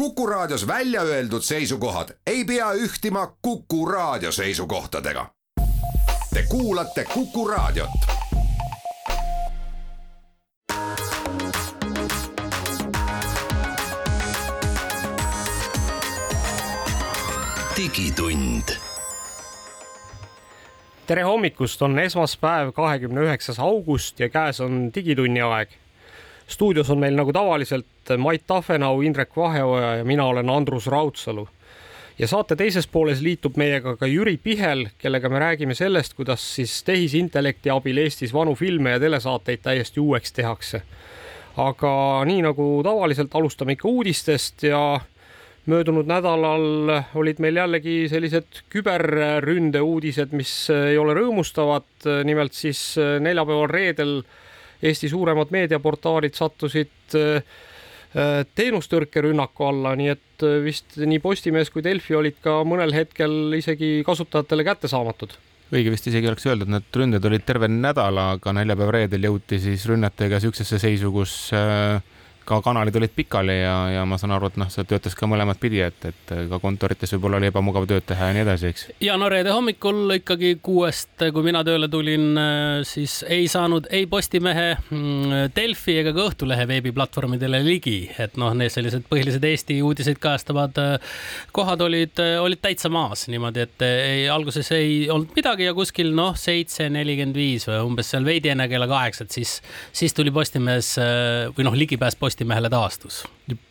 [0.00, 5.26] Kuku Raadios välja öeldud seisukohad ei pea ühtima Kuku Raadio seisukohtadega.
[6.34, 7.90] Te kuulate Kuku Raadiot.
[17.76, 18.72] digitund
[21.06, 25.68] tere hommikust, on esmaspäev, kahekümne üheksas august ja käes on Digitunni aeg.
[26.50, 31.48] Stuudios on meil nagu tavaliselt Mait Tafenau, Indrek Vaheoja ja mina olen Andrus Raudsalu.
[32.18, 36.82] ja saate teises pooles liitub meiega ka Jüri Pihel, kellega me räägime sellest, kuidas siis
[36.84, 40.82] tehisintellekti abil Eestis vanu filme ja telesaateid täiesti uueks tehakse.
[41.56, 45.00] aga nii nagu tavaliselt, alustame ikka uudistest ja
[45.66, 51.88] möödunud nädalal olid meil jällegi sellised küberründe uudised, mis ei ole rõõmustavad.
[52.24, 54.22] nimelt siis neljapäeval, reedel
[54.82, 57.14] Eesti suuremad meediaportaalid sattusid
[58.10, 64.64] teenustõrkerünnaku alla, nii et vist nii Postimees kui Delfi olid ka mõnel hetkel isegi kasutajatele
[64.66, 65.36] kättesaamatud.
[65.70, 70.40] õige vist isegi oleks öeldud, need ründed olid terve nädala, aga neljapäev-reedel jõuti siis rünnatega
[70.42, 72.02] siuksesse seisu, kus äh,
[72.50, 75.60] ka kanalid olid pikali ja, ja ma saan aru, et noh, see töötas ka mõlemat
[75.62, 78.86] pidi, et, et ka kontorites võib-olla oli ebamugav tööd teha ja nii edasi, eks.
[79.04, 82.32] ja no reede hommikul ikkagi kuuest, kui mina tööle tulin,
[82.88, 88.72] siis ei saanud ei Postimehe, mm, Delfi ega ka Õhtulehe veebiplatvormidele ligi, et noh, need
[88.72, 91.16] sellised põhilised Eesti uudiseid kajastavad äh,
[91.54, 95.74] kohad olid, äh, olid täitsa maas niimoodi, et äh, ei, alguses ei olnud midagi ja
[95.76, 99.58] kuskil noh, seitse nelikümmend viis või umbes seal veidi enne kella kaheksat, siis,
[99.92, 100.94] siis tuli Postimehes
[101.56, 103.16] või noh, ligipääs Postimehele Postimehele taastus.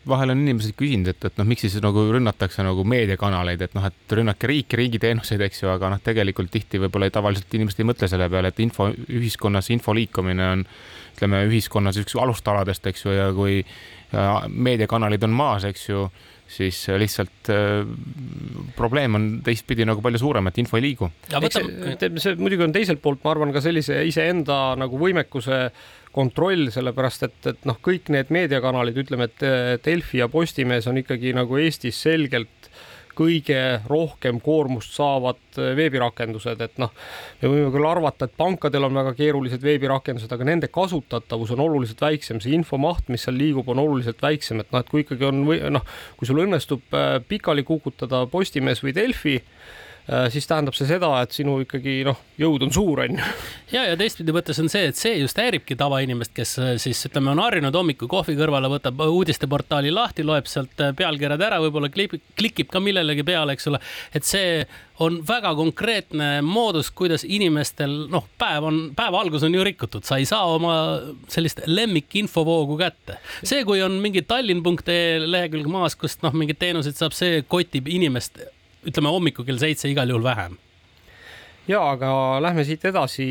[0.06, 3.88] vahel on inimesed küsinud, et, et noh, miks siis nagu rünnatakse nagu meediakanaleid, et noh,
[3.88, 8.06] et rünnake riiki, riigiteenuseid, eks ju, aga noh, tegelikult tihti võib-olla tavaliselt inimesed ei mõtle
[8.12, 10.62] selle peale, et info ühiskonnas, info liikumine on
[11.16, 13.64] ütleme ühiskonnas üks alustaladest, eks ju, ja kui
[14.12, 16.06] ja meediakanalid on maas, eks ju,
[16.50, 17.82] siis lihtsalt äh,
[18.78, 21.10] probleem on teistpidi nagu palju suurem, et info ei liigu.
[21.26, 25.64] see, see muidugi on teiselt poolt, ma arvan, ka sellise iseenda nagu võimekuse
[26.12, 31.34] kontroll, sellepärast et, et noh, kõik need meediakanalid, ütleme, et Delfi ja Postimees on ikkagi
[31.36, 32.70] nagu Eestis selgelt
[33.20, 36.92] kõige rohkem koormust saavad veebirakendused, et noh,
[37.42, 42.00] me võime küll arvata, et pankadel on väga keerulised veebirakendused, aga nende kasutatavus on oluliselt
[42.00, 45.44] väiksem, see infomaht, mis seal liigub, on oluliselt väiksem, et noh, et kui ikkagi on
[45.48, 45.84] või noh,
[46.16, 49.89] kui sul õnnestub äh, pikali kukutada Postimees või Delfi Äh,
[50.32, 53.26] siis tähendab see seda, et sinu ikkagi noh, jõud on suur, on ju.
[53.74, 57.32] ja, ja teistpidi mõttes on see, et see just häiribki tavainimest, kes äh, siis ütleme,
[57.34, 62.24] on harjunud hommikul kohvi kõrvale, võtab uudisteportaali lahti, loeb sealt äh, pealkirjad ära, võib-olla klikib,
[62.38, 63.80] klikib ka millelegi peale, eks ole,
[64.16, 64.62] et see
[65.00, 70.18] on väga konkreetne moodus, kuidas inimestel noh, päev on, päeva algus on ju rikutud, sa
[70.20, 70.74] ei saa oma
[71.32, 73.20] sellist lemmikinfovoogu kätte.
[73.40, 78.42] see, kui on mingi tallinn.ee lehekülg maas, kust noh, mingeid teenuseid saab, see kotib inimest
[78.86, 80.58] ütleme hommikul kell seitse igal juhul vähem
[81.70, 83.26] ja aga lähme siit edasi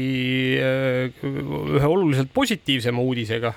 [0.61, 3.53] äh, ühe oluliselt positiivsema uudisega.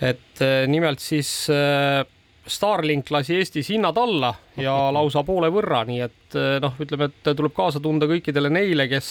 [0.00, 2.04] et äh, nimelt siis äh,
[2.46, 7.50] Starlink lasi Eestis hinnad alla ja lausa poole võrra, nii et noh, ütleme, et tuleb
[7.56, 9.08] kaasa tunda kõikidele neile, kes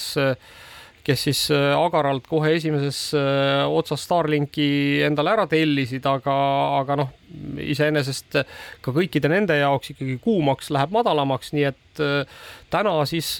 [1.06, 4.66] kes siis äh, agaralt kohe esimeses äh, otsas Starlinki
[5.06, 6.34] endale ära tellisid, aga,
[6.80, 7.12] aga noh,
[7.62, 8.40] iseenesest
[8.82, 12.38] ka kõikide nende jaoks ikkagi kuumaks läheb madalamaks, nii et äh,
[12.72, 13.36] täna siis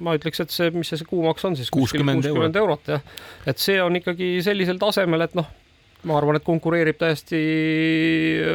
[0.00, 1.70] ma ütleks, et see, mis see kuumaks on siis?
[1.74, 3.04] Kuuskümmend eurot, eurot jah,
[3.46, 5.50] et see on ikkagi sellisel tasemel, et noh
[6.08, 7.40] ma arvan, et konkureerib täiesti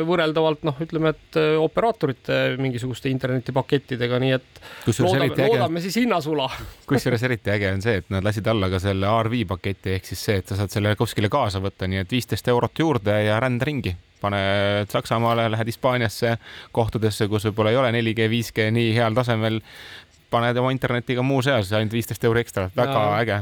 [0.08, 4.62] võrreldavalt noh, ütleme, et äh, operaatorite mingisuguste internetipakettidega, nii et
[5.00, 6.50] loodame, loodame siis hinnasula.
[6.90, 10.26] kusjuures eriti äge on see, et nad lasid alla ka selle RV paketi ehk siis
[10.30, 13.66] see, et sa saad selle kuskile kaasa võtta, nii et viisteist eurot juurde ja ränd
[13.66, 14.40] ringi pane
[14.92, 16.34] Saksamaale, lähed Hispaaniasse
[16.76, 19.62] kohtadesse, kus võib-olla ei ole 4G, 5G nii heal tasemel,
[20.30, 23.22] paned oma internetiga muu seas ainult viisteist euri ekstra, väga ja.
[23.22, 23.40] äge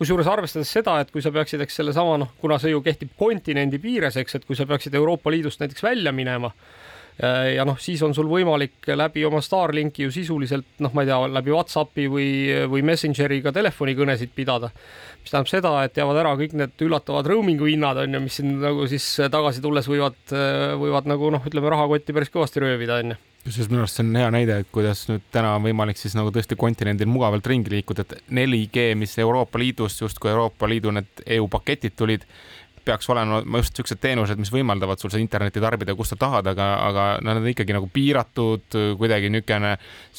[0.00, 3.80] kusjuures arvestades seda, et kui sa peaksid, eks sellesama noh, kuna see ju kehtib kontinendi
[3.82, 8.00] piires, eks, et kui sa peaksid Euroopa Liidust näiteks välja minema äh, ja noh, siis
[8.06, 12.28] on sul võimalik läbi oma Starlinki ju sisuliselt noh, ma ei tea, läbi Whatsappi või,
[12.72, 14.72] või Messengeriga telefonikõnesid pidada.
[15.20, 18.56] mis tähendab seda, et jäävad ära kõik need üllatavad roaming'u hinnad on ju, mis siin
[18.62, 20.22] nagu siis tagasi tulles võivad,
[20.80, 24.16] võivad nagu noh, ütleme rahakotti päris kõvasti röövida on ju kusjuures minu arust see on
[24.20, 28.04] hea näide, et kuidas nüüd täna on võimalik siis nagu tõesti kontinendil mugavalt ringi liikuda,
[28.04, 32.26] et 4G, mis Euroopa Liidust justkui Euroopa Liidu need EU paketid tulid,
[32.84, 36.68] peaks olema just siuksed teenused, mis võimaldavad sul seda internetti tarbida, kus sa tahad, aga,
[36.86, 39.74] aga nad on ikkagi nagu piiratud kuidagi niisugune.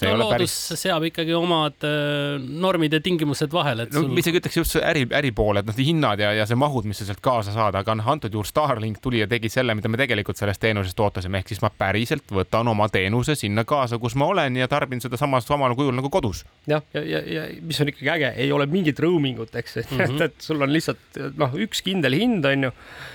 [0.05, 0.55] no loodus päris...
[0.81, 3.87] seab ikkagi omad äh, normid ja tingimused vahele.
[3.91, 4.17] no sul...
[4.21, 7.01] isegi ütleks just see äri, äri pool, et noh, hinnad ja, ja see mahud, mis
[7.01, 9.99] sa sealt kaasa saad, aga noh, antud juhul Starlink tuli ja tegi selle, mida me
[10.01, 14.29] tegelikult sellest teenusest ootasime, ehk siis ma päriselt võtan oma teenuse sinna kaasa, kus ma
[14.31, 16.43] olen ja tarbin seda samas, samal kujul nagu kodus.
[16.69, 19.75] jah, ja, ja, ja, ja mis on ikkagi äge, ei ole mingit roaming ut, eks
[19.81, 20.15] mm, -hmm.
[20.15, 22.71] et, et sul on lihtsalt noh, üks kindel hind on ju.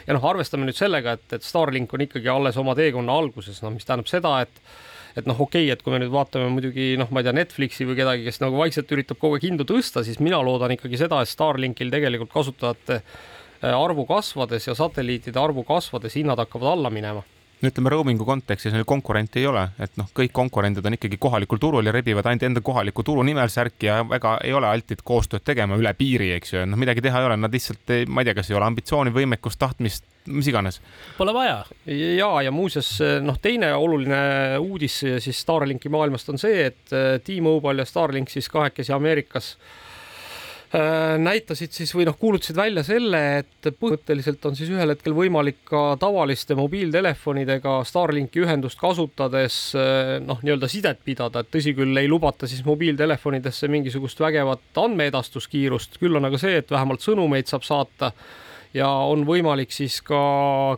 [0.08, 3.74] ja noh, arvestame nüüd sellega, et, et Starlink on ikkagi alles oma teekonna alguses, noh,
[3.74, 4.62] mis tähendab seda, et
[5.16, 7.86] et noh, okei okay,, et kui me nüüd vaatame muidugi noh, ma ei tea, Netflixi
[7.88, 11.22] või kedagi, kes nagu vaikselt üritab kogu aeg hindu tõsta, siis mina loodan ikkagi seda,
[11.24, 17.24] et Starlinkil tegelikult kasutajate äh, arvu kasvades ja satelliitide arvu kasvades hinnad hakkavad alla minema
[17.62, 21.60] no ütleme, roaming'u kontekstis neil konkurenti ei ole, et noh, kõik konkurendid on ikkagi kohalikul
[21.62, 25.44] turul ja rebivad ainult enda kohaliku turu nimel särki ja väga ei ole altid koostööd
[25.46, 28.36] tegema üle piiri, eks ju, noh, midagi teha ei ole, nad lihtsalt, ma ei tea,
[28.36, 30.80] kas ei ole ambitsiooni, võimekust, tahtmist, mis iganes.
[31.16, 31.62] Pole vaja.
[31.88, 32.92] ja, ja muuseas
[33.24, 34.20] noh, teine oluline
[34.60, 39.85] uudis siis Starlinki maailmast on see, et T-Mobile ja Starlink siis kahekesi Ameerikas Äh,
[41.22, 45.82] näitasid siis või noh, kuulutasid välja selle, et põhimõtteliselt on siis ühel hetkel võimalik ka
[46.00, 52.50] tavaliste mobiiltelefonidega Starlinki ühendust kasutades äh, noh, nii-öelda sidet pidada, et tõsi küll, ei lubata
[52.50, 58.10] siis mobiiltelefonidesse mingisugust vägevat andmeedastuskiirust, küll on aga see, et vähemalt sõnumeid saab saata
[58.74, 60.18] ja on võimalik siis ka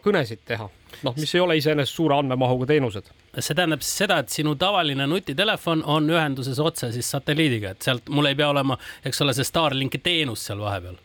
[0.04, 0.68] kõnesid teha.
[1.06, 3.08] Noh, mis ei ole iseenesest suure andmemahuga teenused.
[3.44, 8.08] See tähendab siis seda, et sinu tavaline nutitelefon on ühenduses otse siis satelliidiga, et sealt
[8.12, 10.98] mul ei pea olema, eks ole, see Starlinki teenus seal vahepeal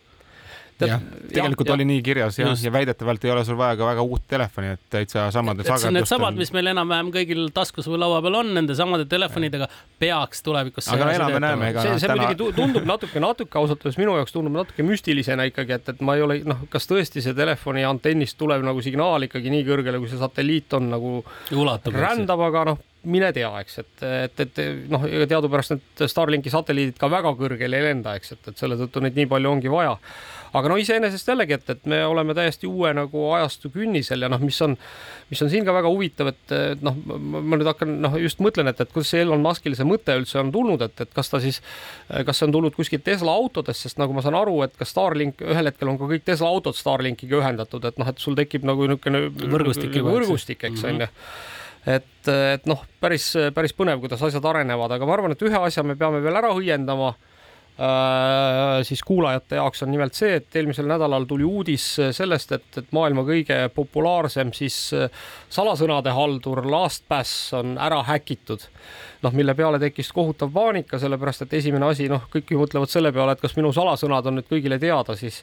[0.81, 1.89] jah, tegelikult ja, oli ja.
[1.91, 5.25] nii kirjas ja, ja väidetavalt ei ole sul vaja ka väga uut telefoni, et täitsa
[5.35, 5.95] samadel sagedustel.
[5.97, 9.67] Needsamad, mis meil enam-vähem kõigil taskus või laua peal on, nende samade telefonidega
[10.01, 10.87] peaks tulevikus.
[10.93, 11.73] aga elame-näeme.
[11.79, 12.29] see, see täna...
[12.29, 16.17] muidugi tundub natuke, natuke ausalt öeldes minu jaoks tundub natuke müstilisena ikkagi, et, et ma
[16.17, 20.11] ei ole, noh, kas tõesti see telefoni antennist tulev nagu signaal ikkagi nii kõrgele, kui
[20.11, 21.19] see satelliit on nagu
[21.53, 24.61] Ulatub, rändab, aga noh mine tea, eks, et, et, et
[24.91, 28.77] noh, ega teadupärast need Starlinki satelliidid ka väga kõrgele ei lenda, eks, et, et selle
[28.79, 29.97] tõttu neid nii palju ongi vaja
[30.53, 34.41] aga no iseenesest jällegi, et, et me oleme täiesti uue nagu ajastu künnisel ja noh,
[34.43, 34.75] mis on,
[35.31, 38.81] mis on siin ka väga huvitav, et noh, ma nüüd hakkan noh, just mõtlen, et,
[38.83, 41.61] et kuidas see Elon Muskil see mõte üldse on tulnud, et, et kas ta siis,
[42.09, 45.41] kas see on tulnud kuskilt Tesla autodest, sest nagu ma saan aru, et ka Starlink
[45.41, 48.87] ühel hetkel on ka kõik Tesla autod Starlinkiga ühendatud, et noh, et sul tekib nagu
[48.87, 51.09] niisugune võrgustik, võrgustik, eks on mm -hmm.
[51.09, 51.61] ju
[51.97, 55.83] et, et noh, päris, päris põnev, kuidas asjad arenevad, aga ma arvan, et ühe asja
[55.83, 57.13] me peame veel ära õiendama
[58.83, 63.23] siis kuulajate jaoks on nimelt see, et eelmisel nädalal tuli uudis sellest, et, et maailma
[63.25, 68.67] kõige populaarsem siis äh, salasõnade haldur LastPass on ära häkitud.
[69.23, 73.11] noh, mille peale tekkis kohutav paanika, sellepärast et esimene asi, noh, kõik ju mõtlevad selle
[73.15, 75.41] peale, et kas minu salasõnad on nüüd kõigile teada, siis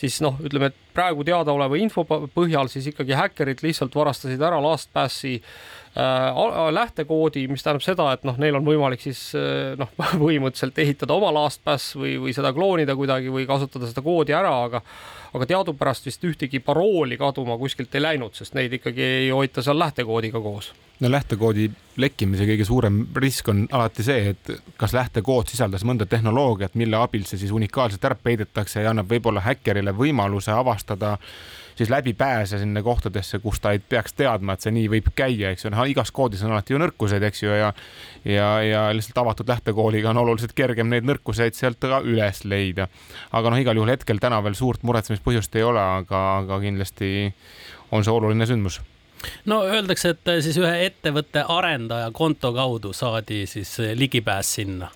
[0.00, 5.36] siis noh, ütleme, et praegu teadaoleva info põhjal siis ikkagi häkkerid lihtsalt varastasid ära LastPassi
[5.38, 6.40] äh,
[6.74, 9.92] lähtekoodi, mis tähendab seda, et noh, neil on võimalik siis äh, noh,
[10.22, 14.84] põhimõtteliselt ehitada oma LastPass või, või seda kloonida kuidagi või kasutada seda koodi ära, aga
[15.34, 19.78] aga teadupärast vist ühtegi parooli kaduma kuskilt ei läinud, sest neid ikkagi ei hoita seal
[19.78, 20.72] lähtekoodiga koos.
[21.00, 24.50] No lähtekoodi lekkimise kõige suurem risk on alati see, et
[24.80, 29.44] kas lähtekood sisaldas mõnda tehnoloogiat, mille abil see siis unikaalselt ära peidetakse ja annab võib-olla
[29.46, 31.16] häkkerile võimaluse avastada
[31.80, 35.64] siis läbipääse sinna kohtadesse, kus ta ei peaks teadma, et see nii võib käia, eks
[35.64, 37.70] ju, noh igas koodis on alati ju nõrkused, eks ju, ja
[38.28, 42.90] ja, ja lihtsalt avatud lähtekooliga on oluliselt kergem neid nõrkuseid sealt ka üles leida.
[43.32, 47.30] aga noh, igal juhul hetkel täna veel suurt muretsemispõhjust ei ole, aga, aga kindlasti
[47.90, 48.82] on see oluline sündmus
[49.48, 54.90] no öeldakse, et siis ühe ettevõtte arendaja konto kaudu saadi siis ligipääs sinna.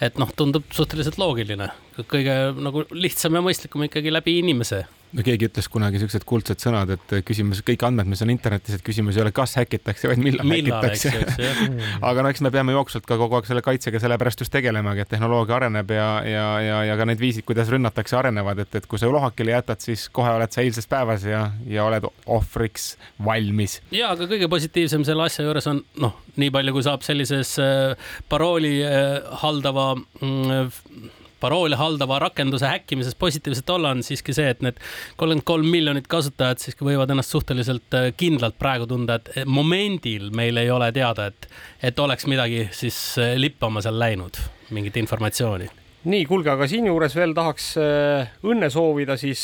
[0.00, 1.70] et noh, tundub suhteliselt loogiline,
[2.12, 4.84] kõige nagu lihtsam ja mõistlikum ikkagi läbi inimese
[5.16, 8.84] no keegi ütles kunagi siuksed kuldsed sõnad, et küsimus, kõik andmed, mis on internetis, et
[8.84, 11.46] küsimus ei ole, kas häkitakse, vaid millal, millal häkitakse.
[12.08, 15.12] aga no eks me peame jooksvalt ka kogu aeg selle kaitsega sellepärast just tegelemagi, et
[15.14, 19.00] tehnoloogia areneb ja, ja, ja, ja ka need viisid, kuidas rünnatakse, arenevad, et, et kui
[19.00, 22.92] sa ulohakile jätad, siis kohe oled sa eilses päevas ja, ja oled ohvriks
[23.24, 23.80] valmis.
[23.94, 27.96] ja, aga kõige positiivsem selle asja juures on noh, nii palju, kui saab sellises äh,
[28.28, 34.78] parooli äh, haldava mm, paroole haldava rakenduse häkkimises positiivselt olla, on siiski see, et need
[35.16, 40.56] kolmkümmend kolm miljonit kasutajat siiski võivad ennast suhteliselt äh, kindlalt praegu tunda, et momendil meil
[40.60, 41.48] ei ole teada, et,
[41.82, 44.40] et oleks midagi siis äh, lippama seal läinud,
[44.76, 45.68] mingit informatsiooni.
[46.06, 49.42] Nii, kuulge, aga siinjuures veel tahaks äh, õnne soovida siis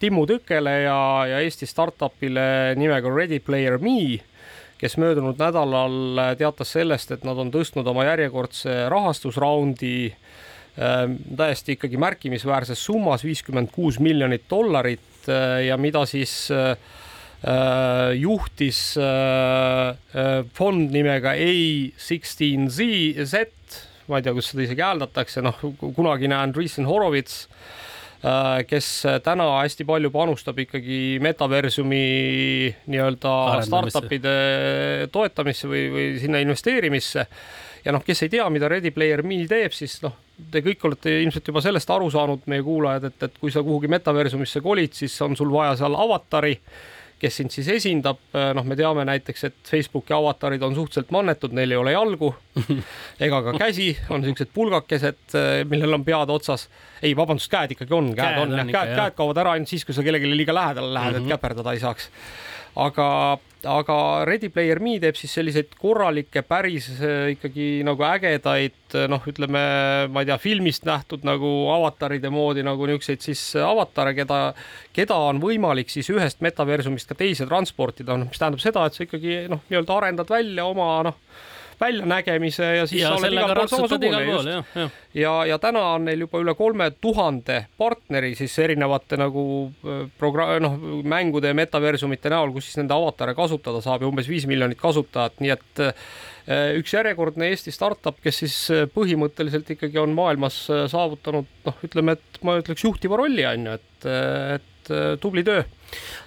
[0.00, 2.44] Timmu Tõkele ja, ja Eesti startup'ile
[2.78, 4.20] nimega Ready Player Me,
[4.78, 10.12] kes möödunud nädalal teatas sellest, et nad on tõstnud oma järjekordse rahastusraundi
[10.72, 15.28] täiesti ikkagi märkimisväärses summas, viiskümmend kuus miljonit dollarit
[15.66, 16.50] ja mida siis
[18.18, 18.78] juhtis
[20.56, 23.44] fond nimega A16Z,
[24.08, 27.44] ma ei tea, kus seda isegi hääldatakse, noh, kunagine Andreessen Horowitz
[28.68, 28.88] kes
[29.24, 32.04] täna hästi palju panustab ikkagi metaversumi
[32.86, 33.32] nii-öelda
[33.66, 34.34] startup'ide
[35.12, 37.26] toetamisse või, või sinna investeerimisse.
[37.84, 40.14] ja noh, kes ei tea, mida Ready Player Me teeb, siis noh,
[40.50, 43.90] te kõik olete ilmselt juba sellest aru saanud, meie kuulajad, et, et kui sa kuhugi
[43.92, 46.56] metaversumisse kolid, siis on sul vaja seal avatari
[47.22, 48.18] kes sind siis esindab,
[48.56, 52.32] noh, me teame näiteks, et Facebooki avatarid on suhteliselt mannetud, neil ei ole jalgu
[53.26, 55.36] ega ka käsi, on siuksed pulgakesed,
[55.70, 56.66] millel on pead otsas.
[57.02, 59.86] ei, vabandust, käed ikkagi on, käed, käed on, on, käed, käed kaovad ära ainult siis,
[59.86, 61.22] kui sa kellelegi liiga lähedale lähed mm, -hmm.
[61.22, 61.36] et mhm.
[61.36, 62.10] käperdada ei saaks
[62.80, 63.06] aga,
[63.68, 63.96] aga
[64.28, 69.62] Ready Player Me teeb siis selliseid korralikke, päris äh, ikkagi nagu ägedaid, äh, noh, ütleme,
[70.12, 74.42] ma ei tea, filmist nähtud nagu avataride moodi nagu niisuguseid siis avatare, keda,
[74.96, 79.06] keda on võimalik siis ühest metaversumist ka teise transportida, noh, mis tähendab seda, et sa
[79.06, 81.18] ikkagi noh, nii-öelda arendad välja oma noh
[81.82, 84.50] väljanägemise ja siis ja sa oled igal pool samasugune just.
[84.74, 90.04] ja, ja, ja täna on neil juba üle kolme tuhande partneri siis erinevate nagu äh,
[90.20, 94.46] progra-, noh, mängude ja metaversumite näol, kus siis nende avatare kasutada saab ja umbes viis
[94.50, 95.86] miljonit kasutajat, nii et
[96.80, 98.56] üks järjekordne Eesti startup, kes siis
[98.94, 104.08] põhimõtteliselt ikkagi on maailmas saavutanud noh, ütleme, et ma ütleks juhtiva rolli on ju, et,
[104.58, 105.62] et tubli töö.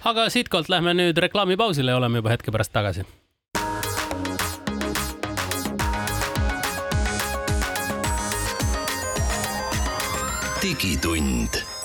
[0.08, 3.04] aga siitkohalt lähme nüüd reklaamipausile ja oleme juba hetke pärast tagasi
[10.66, 11.75] digitund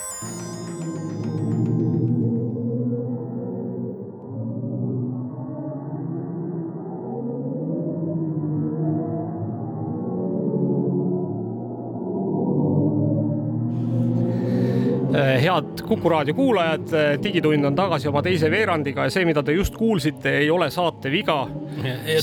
[15.39, 19.75] head Kuku raadio kuulajad, Digitund on tagasi oma teise veerandiga ja see, mida te just
[19.77, 21.47] kuulsite, ei ole saate viga.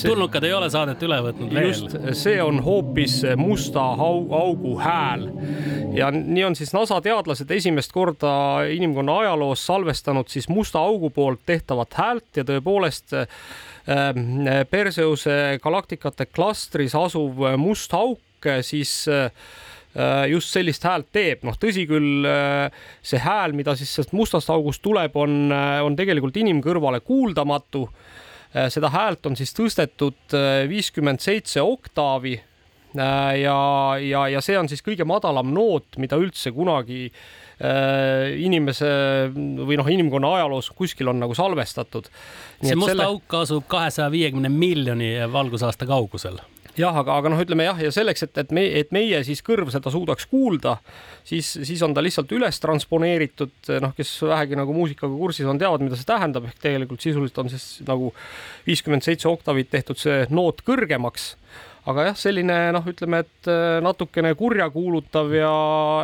[0.03, 1.69] tulnukad ei ole saadet üle võtnud veel.
[1.71, 5.29] just, see on hoopis musta augu hääl
[5.97, 8.33] ja nii on siis NASA teadlased esimest korda
[8.71, 13.29] inimkonna ajaloos salvestanud siis musta augu poolt tehtavat häält ja tõepoolest äh,
[14.71, 18.21] Perseuse galaktikate klastris asuv must auk
[18.63, 19.31] siis Äh,
[20.29, 22.69] just sellist häält teeb, noh, tõsi küll, äh,
[23.03, 27.89] see hääl, mida siis sellest mustast august tuleb, on, äh, on tegelikult inimkõrvale kuuldamatu.
[28.73, 30.33] seda häält on siis tõstetud
[30.71, 32.33] viiskümmend seitse oktaavi
[32.97, 33.59] ja,
[34.01, 37.11] ja, ja see on siis kõige madalam noot, mida üldse kunagi
[38.41, 38.89] inimese
[39.35, 42.09] või noh, inimkonna ajaloos kuskil on nagu salvestatud.
[42.63, 43.05] see must selle...
[43.05, 46.41] auk asub kahesaja viiekümne miljoni valgusaasta kaugusel
[46.81, 49.73] jah, aga, aga noh, ütleme jah, ja selleks, et, et me, et meie siis kõrv
[49.75, 50.77] seda suudaks kuulda,
[51.27, 55.85] siis, siis on ta lihtsalt üles transponeeritud, noh, kes vähegi nagu muusikaga kursis on, teavad,
[55.85, 58.13] mida see tähendab, ehk tegelikult sisuliselt on siis nagu
[58.67, 61.33] viiskümmend seitse oktavit tehtud see noot kõrgemaks
[61.89, 65.55] aga jah, selline noh, ütleme, et äh, natukene kurjakuulutav ja,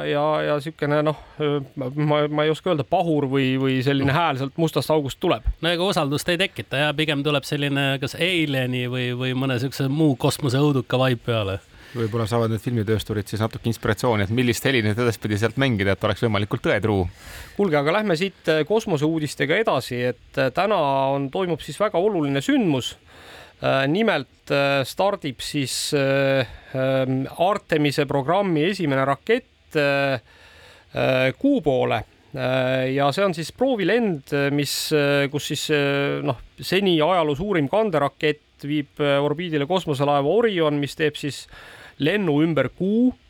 [0.08, 1.20] ja, ja niisugune noh,
[1.76, 5.46] ma, ma ei oska öelda, pahur või, või selline hääl sealt mustast august tuleb.
[5.60, 9.90] no ega usaldust ei tekita ja pigem tuleb selline kas Alieni või, või mõne niisuguse
[9.92, 11.60] muu kosmoseõuduka vibe peale
[11.94, 16.06] võib-olla saavad need filmitöösturid siis natuke inspiratsiooni, et millist heli nüüd edaspidi sealt mängida, et
[16.06, 17.06] oleks võimalikult tõetruu.
[17.56, 20.80] kuulge, aga lähme siit äh, kosmoseuudistega edasi, et äh, täna
[21.14, 22.94] on, toimub siis väga oluline sündmus
[23.88, 26.44] nimelt äh, stardib siis äh,
[26.74, 29.50] ähm, Artemise programmi esimene rakett
[31.40, 31.96] kuu poole.
[32.94, 34.74] Ja see on siis proovilend, mis,
[35.32, 35.64] kus siis
[36.22, 41.40] noh, seni ajaloo suurim kanderakett viib orbiidile kosmoselaeva Orion, mis teeb siis
[41.98, 43.10] lennu ümber Kuu.
[43.10, 43.23] Äh,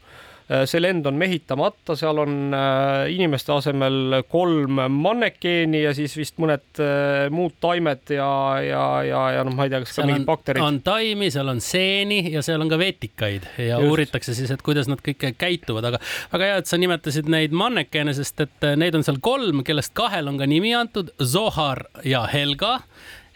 [0.44, 6.82] see lend on mehitamata, seal on äh, inimeste asemel kolm mannekeeni ja siis vist mõned
[6.84, 8.28] äh, muud taimed ja,
[8.60, 10.66] ja, ja, ja noh, ma ei tea, kas seal ka mingid bakterid.
[10.66, 13.88] on taimi, seal on seeni ja seal on ka vetikaid ja Just.
[13.88, 16.02] uuritakse siis, et kuidas nad kõik käituvad, aga
[16.34, 20.28] väga hea, et sa nimetasid neid mannekeene, sest et neid on seal kolm, kellest kahel
[20.28, 22.82] on ka nimi antud, Zohar ja Helga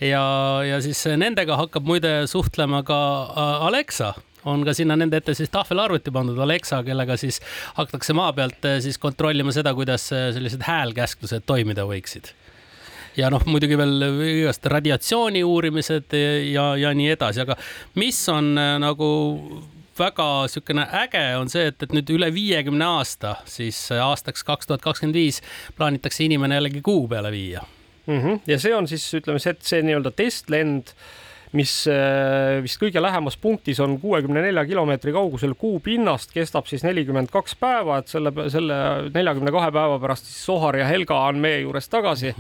[0.05, 0.25] ja,
[0.67, 2.99] ja siis nendega hakkab muide suhtlema ka
[3.65, 4.13] Alexa
[4.45, 7.41] on ka sinna nende ette siis tahvelarvuti pandud Alexa, kellega siis
[7.79, 12.31] hakatakse maa pealt eh, siis kontrollima seda, kuidas eh, sellised häälkäsklused toimida võiksid
[13.19, 16.15] ja noh, muidugi veel igast radiatsiooni uurimised
[16.53, 17.59] ja, ja nii edasi, aga
[17.99, 19.11] mis on eh, nagu
[19.99, 24.85] väga niisugune äge on see, et, et nüüd üle viiekümne aasta, siis aastaks kaks tuhat
[24.85, 25.43] kakskümmend viis
[25.75, 27.65] plaanitakse inimene jällegi kuu peale viia
[28.07, 28.21] mm.
[28.21, 28.41] -hmm.
[28.47, 30.95] ja see on siis ütleme see, see nii-öelda testlend
[31.57, 36.85] mis äh, vist kõige lähemas punktis on kuuekümne nelja kilomeetri kaugusel kuu pinnast, kestab siis
[36.85, 38.79] nelikümmend kaks päeva, et selle, selle
[39.15, 42.35] neljakümne kahe päeva pärast siis Sohar ja Helga on meie juures tagasi.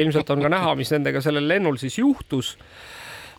[0.00, 2.56] ilmselt on ka näha, mis nendega sellel lennul siis juhtus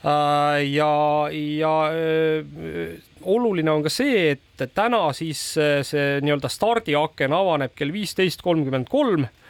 [0.06, 0.94] äh, ja,
[1.32, 8.42] ja öö, oluline on ka see, et täna siis see nii-öelda stardiaken avaneb kell viisteist
[8.46, 9.41] kolmkümmend kolm Äh,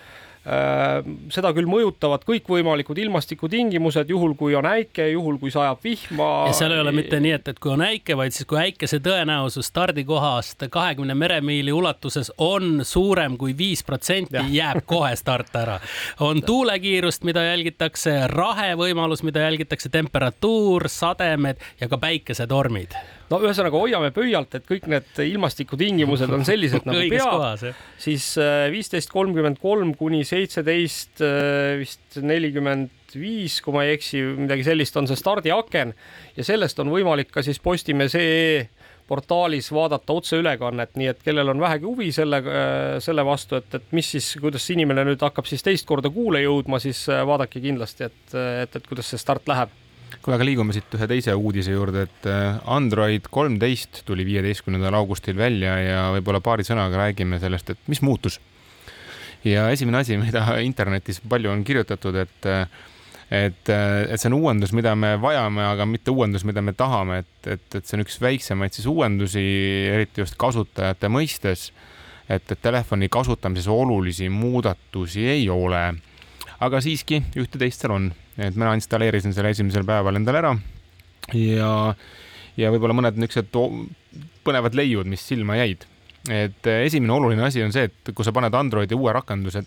[0.42, 6.30] seda küll mõjutavad kõikvõimalikud ilmastikutingimused, juhul kui on äike, juhul kui sajab vihma.
[6.50, 8.98] ja seal ei ole mitte nii, et, et kui on äike, vaid siis kui äikese
[9.06, 15.80] tõenäosus stardikohast kahekümne meremiili ulatuses on suurem kui viis protsenti, jääb kohe start ära.
[16.20, 22.98] on tuulekiirust, mida jälgitakse, rahe võimalus, mida jälgitakse, temperatuur, sademed ja ka päikesetormid
[23.32, 27.64] no ühesõnaga hoiame pöialt, et kõik need ilmastikutingimused on sellised nagu peab,
[28.02, 34.22] siis äh, viisteist kolmkümmend kolm kuni seitseteist äh, vist nelikümmend viis, kui ma ei eksi,
[34.38, 35.92] midagi sellist on see stardiaken.
[36.38, 38.70] Ja sellest on võimalik ka siis Postimees.ee
[39.12, 43.96] portaalis vaadata otseülekannet, nii et kellel on vähegi huvi selle, äh, selle vastu, et, et
[43.96, 48.36] mis siis, kuidas inimene nüüd hakkab siis teist korda kuule jõudma, siis vaadake kindlasti, et,
[48.64, 49.76] et, et kuidas see start läheb
[50.20, 55.38] kuule, aga liigume siit ühe teise uudise juurde, et äh, Android kolmteist tuli viieteistkümnendal augustil
[55.40, 58.40] välja ja võib-olla paari sõnaga räägime sellest, et mis muutus.
[59.44, 62.66] ja esimene asi, mida internetis palju on kirjutatud, et äh,
[63.32, 67.22] et, äh, et see on uuendus, mida me vajame, aga mitte uuendus, mida me tahame,
[67.24, 69.44] et, et, et see on üks väiksemaid siis uuendusi,
[69.94, 71.72] eriti just kasutajate mõistes.
[72.30, 75.94] et, et telefoni kasutamises olulisi muudatusi ei ole.
[76.60, 80.54] aga siiski ühte-teist seal on et mina installeerisin selle esimesel päeval endale ära
[81.36, 81.72] ja,
[82.58, 83.52] ja võib-olla mõned niisugused
[84.46, 85.86] põnevad leiud, mis silma jäid.
[86.30, 89.64] et esimene oluline asi on see, et kui sa paned Androidi uue rakenduse,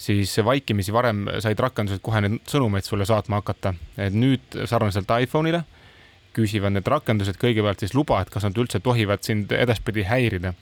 [0.00, 5.64] siis vaikimisi varem said rakendused kohe neid sõnumeid sulle saatma hakata, et nüüd sarnaselt iPhone'ile
[6.36, 10.54] küsivad need rakendused kõigepealt siis luba, et kas nad üldse tohivad sind edaspidi häirida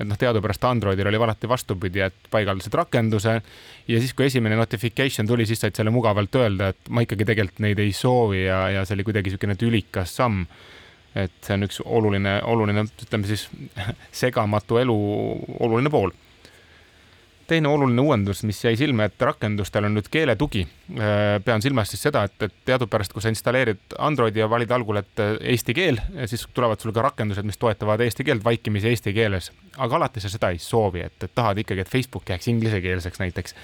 [0.00, 5.28] et noh, teadupärast Androidil oli alati vastupidi, et paigaldasid rakenduse ja siis, kui esimene notification
[5.28, 8.84] tuli, siis said selle mugavalt öelda, et ma ikkagi tegelikult neid ei soovi ja, ja
[8.88, 10.46] see oli kuidagi niisugune tülikas samm.
[11.14, 13.48] et see on üks oluline, oluline, ütleme siis
[14.22, 14.98] segamatu elu
[15.58, 16.14] oluline pool
[17.50, 20.64] teine oluline uuendus, mis jäi silma, et rakendustel on nüüd keeletugi.
[20.94, 25.02] Äh, pean silmas siis seda, et, et teadupärast, kui sa installeerid Androidi ja valid algul,
[25.02, 29.14] et äh, eesti keel, siis tulevad sulle ka rakendused, mis toetavad eesti keelt vaikimisi eesti
[29.16, 29.50] keeles.
[29.76, 33.56] aga alati sa seda ei soovi, et, et tahad ikkagi, et Facebook jääks inglisekeelseks näiteks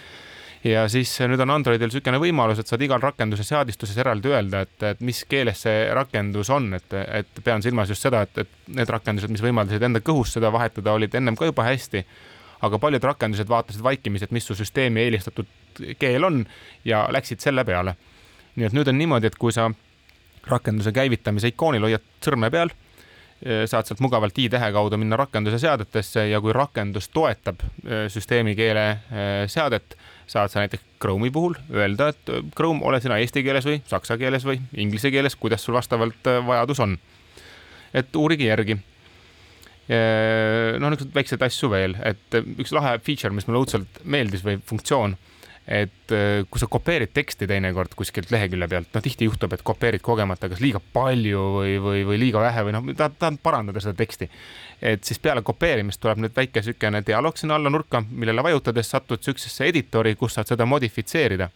[0.65, 4.77] ja siis nüüd on Androidil niisugune võimalus, et saad igal rakenduse seadistuses eraldi öelda, et,
[4.91, 8.91] et mis keeles see rakendus on, et, et pean silmas just seda, et, et need
[8.91, 12.03] rakendused, mis võimaldasid enda kõhus seda vahetada, olid ennem ka juba hästi
[12.65, 15.49] aga paljud rakendused vaatasid vaikimisi, et mis su süsteemi eelistatud
[15.99, 16.45] keel on
[16.85, 17.97] ja läksid selle peale.
[18.57, 19.69] nii et nüüd on niimoodi, et kui sa
[20.49, 22.71] rakenduse käivitamise ikoonil hoiad sõrme peal,
[23.43, 28.57] eh, saad sealt mugavalt i-tähe kaudu minna rakenduse seadetesse ja kui rakendus toetab eh, süsteemi
[28.57, 33.69] keele eh, seadet, saad sa näiteks Chrome'i puhul öelda, et Chrome, ole sina eesti keeles
[33.69, 36.97] või saksa keeles või inglise keeles, kuidas sul vastavalt vajadus on.
[37.95, 38.79] et uurige järgi
[39.87, 45.15] noh, niisuguseid väikseid asju veel, et üks lahe feature, mis mulle õudselt meeldis või funktsioon,
[45.67, 50.03] et äh, kui sa kopeerid teksti teinekord kuskilt lehekülje pealt, no tihti juhtub, et kopeerid
[50.05, 53.97] kogemata kas liiga palju või, või, või liiga vähe või noh, tahad, tahad parandada seda
[53.99, 54.31] teksti.
[54.81, 59.19] et siis peale kopeerimist tuleb nüüd väike niisugune dialoog sinna alla nurka, millele vajutades satud
[59.19, 61.51] niisugusesse editori, kus saad seda modifitseerida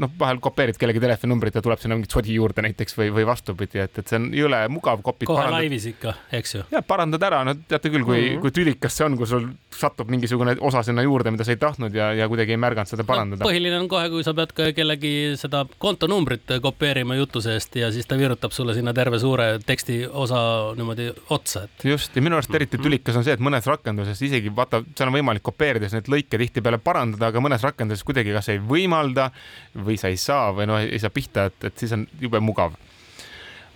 [0.00, 3.82] noh, vahel kopeerid kellegi telefoninumbrit ja tuleb sinna mingit sodi juurde näiteks või, või vastupidi,
[3.84, 5.28] et, et see on jõle mugav kopid.
[5.28, 5.60] kohe parandad...
[5.60, 6.62] laivis ikka, eks ju.
[6.72, 8.40] ja parandad ära, no teate küll, kui mm, -hmm.
[8.44, 11.94] kui tülikas see on, kui sul satub mingisugune osa sinna juurde, mida sa ei tahtnud
[11.94, 13.48] ja, ja kuidagi ei märganud seda parandada no,.
[13.48, 18.08] põhiline on kohe, kui sa pead ka kellegi seda kontonumbrit kopeerima jutu seest ja siis
[18.08, 20.40] ta virutab sulle sinna terve suure teksti osa
[20.76, 21.86] niimoodi otsa, et.
[21.92, 22.86] just ja minu arust eriti mhm.
[22.88, 26.80] tülikas on see, et mõnes rakenduses isegi vaata, seal on võimalik kopeerides neid lõike tihtipeale
[26.82, 29.30] parandada, aga mõnes rakenduses kuidagi kas ei võimalda
[29.74, 32.76] või sa ei saa või noh, ei saa pihta, et, et siis on jube mugav.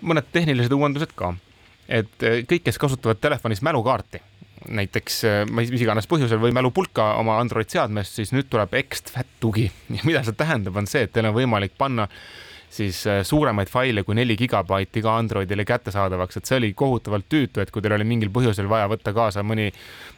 [0.05, 1.33] mõned tehnilised uuendused ka,
[1.89, 4.21] et eh, kõik, kes kasutavad telefonis mälukaarti,
[4.69, 9.71] näiteks eh, mis iganes põhjusel või mälupulka oma Android seadmes, siis nüüd tuleb extFAT tugi
[9.97, 12.09] ja mida see tähendab, on see, et teil on võimalik panna
[12.75, 17.63] siis äh, suuremaid faile kui neli gigabaiti ka Androidile kättesaadavaks, et see oli kohutavalt tüütu,
[17.63, 19.71] et kui teil oli mingil põhjusel vaja võtta kaasa mõni,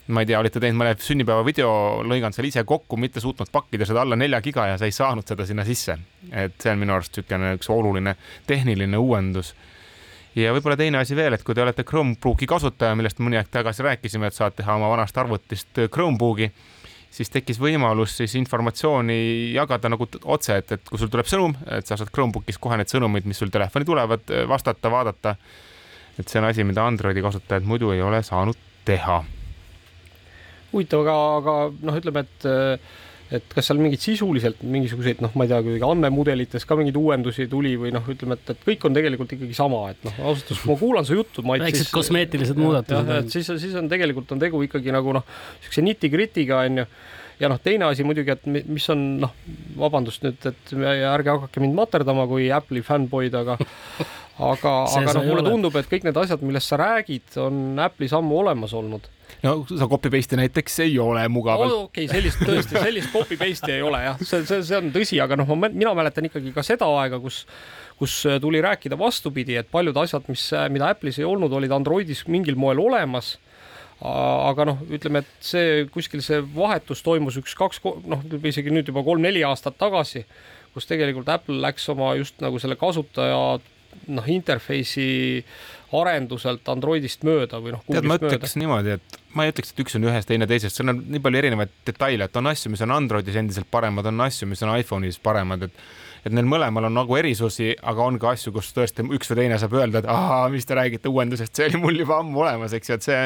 [0.08, 1.70] ma ei tea, olite teinud mõne sünnipäeva video,
[2.06, 5.28] lõiganud selle ise kokku, mitte suutnud pakkida seda alla nelja giga ja sa ei saanud
[5.28, 5.98] seda sinna sisse.
[6.32, 8.16] et see on minu arust niisugune üks oluline
[8.46, 9.54] tehniline uuendus
[10.36, 13.84] ja võib-olla teine asi veel, et kui te olete Chromebooki kasutaja, millest mõni aeg tagasi
[13.86, 16.50] rääkisime, et saad teha oma vanast arvutist Chromebooki
[17.10, 21.86] siis tekkis võimalus siis informatsiooni jagada nagu otse, et, et kui sul tuleb sõnum, et
[21.86, 25.36] sa saad Chromebookis kohe need sõnumid, mis sul telefoni tulevad, vastata, vaadata.
[26.18, 29.22] et see on asi, mida Androidi kasutajad muidu ei ole saanud teha.
[30.72, 31.56] huvitav, aga, aga
[31.88, 32.48] noh, ütleme, et
[33.34, 37.48] et kas seal mingid sisuliselt mingisuguseid noh, ma ei tea, kuidagi andmemudelites ka mingeid uuendusi
[37.50, 40.64] tuli või noh, ütleme, et, et kõik on tegelikult ikkagi sama, et noh, ausalt öeldes,
[40.70, 43.12] ma kuulan su juttu, Mait, väiksed kosmeetilised muudatused.
[43.18, 45.26] et siis, siis on tegelikult on tegu ikkagi nagu noh,
[45.58, 46.86] niisuguse niti-gritiga onju
[47.42, 49.34] ja noh, teine asi muidugi, et mis on noh,
[49.80, 50.76] vabandust nüüd, et
[51.10, 53.58] ärge hakake mind materdama kui Apple'i fännboid, aga
[54.52, 55.50] aga, aga noh, mulle ole.
[55.50, 59.10] tundub, et kõik need asjad, millest sa räägid, on Apple'is ammu olemas olnud
[59.44, 61.88] no sa copy paste'i näiteks ei ole mugavalt oh,.
[61.88, 65.20] okei okay,, sellist tõesti, sellist copy paste'i ei ole jah, see, see, see on tõsi,
[65.22, 67.44] aga noh, mina mäletan ikkagi ka seda aega, kus
[67.96, 68.12] kus
[68.42, 72.82] tuli rääkida vastupidi, et paljud asjad, mis, mida Apple'is ei olnud, olid Androidis mingil moel
[72.82, 73.38] olemas
[74.04, 79.44] aga noh, ütleme, et see kuskil see vahetus toimus üks-kaks, noh, isegi nüüd juba kolm-neli
[79.48, 80.26] aastat tagasi,
[80.74, 83.56] kus tegelikult Apple läks oma just nagu selle kasutaja
[84.12, 85.40] noh, interface'i
[85.94, 87.84] arenduselt Androidist mööda või noh.
[87.86, 88.62] tead, ma ütleks mööda.
[88.62, 91.42] niimoodi, et ma ei ütleks, et üks on ühest, teine teisest, seal on nii palju
[91.42, 95.20] erinevaid detaile, et on asju, mis on Androidis endiselt paremad, on asju, mis on iPhone'is
[95.22, 95.86] paremad, et
[96.26, 99.58] et neil mõlemal on nagu erisusi, aga on ka asju, kus tõesti üks või teine
[99.62, 102.90] saab öelda, et aa, mis te räägite uuendusest, see oli mul juba ammu olemas, eks
[102.90, 103.20] ju, et see,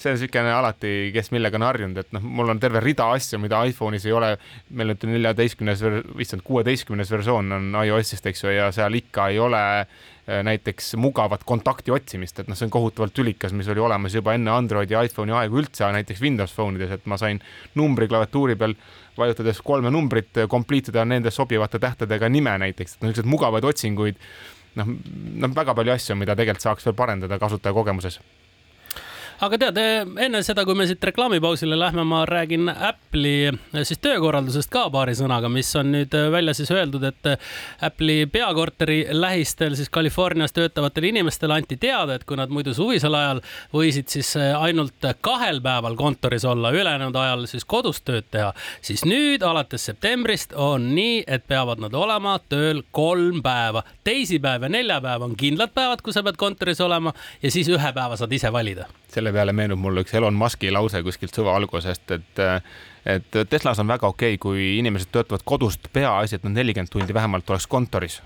[0.00, 3.42] see on niisugune alati, kes millega on harjunud, et noh, mul on terve rida asju,
[3.42, 4.30] mida iPhone'is ei ole.
[4.70, 5.84] meil on neljateistkümnes,
[6.24, 9.62] issand, kuueteistkümnes versioon on iOS-ist, eks ju, ja seal ikka ei ole
[10.46, 14.52] näiteks mugavat kontakti otsimist, et noh, see on kohutavalt tülikas, mis oli olemas juba enne
[14.54, 17.40] Androidi ja iPhone'i aegu üldse, näiteks Windows Phone ides, et ma sain
[17.78, 18.76] numbri klaviatuuri peal
[19.18, 24.20] vajutades kolme numbrit, complete ida nende sobivate tähtedega nime näiteks, et niisuguseid mugavaid otsinguid
[24.78, 24.94] noh,
[25.42, 28.20] noh, väga palju asju, mida tegelikult saaks veel parendada kasutajakogemuses
[29.40, 29.78] aga tead,
[30.20, 35.14] enne seda, kui me siit reklaamipausile lähme, ma räägin Apple'i eh, siis töökorraldusest ka paari
[35.16, 37.48] sõnaga, mis on nüüd eh, välja siis öeldud, et eh,
[37.88, 43.40] Apple'i peakorteri lähistel siis Californias töötavatele inimestele anti teada, et kui nad muidu suvisel ajal
[43.72, 48.52] võisid siis ainult kahel päeval kontoris olla, ülejäänud ajal siis kodus tööd teha,
[48.84, 53.86] siis nüüd alates septembrist on nii, et peavad nad olema tööl kolm päeva.
[54.04, 58.20] teisipäev ja neljapäev on kindlad päevad, kui sa pead kontoris olema ja siis ühe päeva
[58.20, 62.46] saad ise valida selle peale meenub mulle üks Elon Musk'i lause kuskilt suve algusest, et
[63.08, 67.14] et Teslas on väga okei okay,, kui inimesed töötavad kodust, peaasi, et nad nelikümmend tundi
[67.16, 68.18] vähemalt oleks kontoris.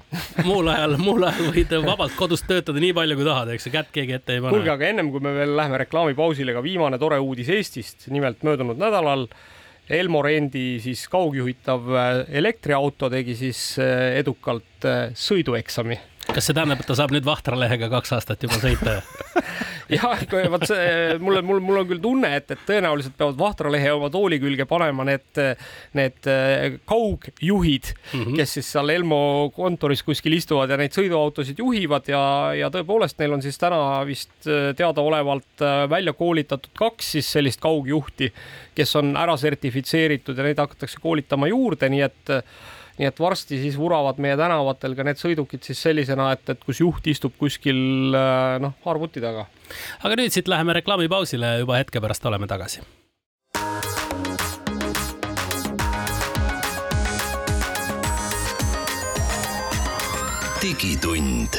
[0.43, 4.17] Muul ajal, muul ajal võid vabalt kodust töötada nii palju, kui tahad, eks kätt keegi
[4.19, 4.57] ette ei pane.
[4.57, 8.81] kuulge, aga ennem kui me veel läheme reklaamipausile, ka viimane tore uudis Eestist, nimelt möödunud
[8.81, 9.29] nädalal
[9.95, 11.91] Elmo Rendi siis kaugjuhitav
[12.33, 14.89] elektriauto tegi siis edukalt
[15.21, 16.01] sõidueksami
[16.33, 19.01] kas see tähendab, et ta saab nüüd Vahtralehega kaks aastat juba sõita
[19.93, 23.93] jah, vot see mul on, mul, mul on küll tunne, et, et tõenäoliselt peavad Vahtralehe
[23.95, 25.41] oma tooli külge panema need,
[25.99, 28.37] need äh, kaugjuhid mm, -hmm.
[28.41, 32.25] kes siis seal Elmo kontoris kuskil istuvad ja neid sõiduautosid juhivad ja,
[32.57, 37.61] ja tõepoolest neil on siis täna vist äh, teadaolevalt äh, välja koolitatud kaks siis sellist
[37.61, 38.33] kaugjuhti,
[38.75, 42.39] kes on ära sertifitseeritud ja neid hakatakse koolitama juurde, nii et
[42.99, 46.83] nii et varsti siis vuravad meie tänavatel ka need sõidukid siis sellisena, et, et kus
[46.85, 49.49] juht istub kuskil äh, noh, arvuti taga.
[50.03, 52.85] aga nüüd siit läheme reklaamipausile, juba hetke pärast oleme tagasi.
[60.65, 61.59] digitund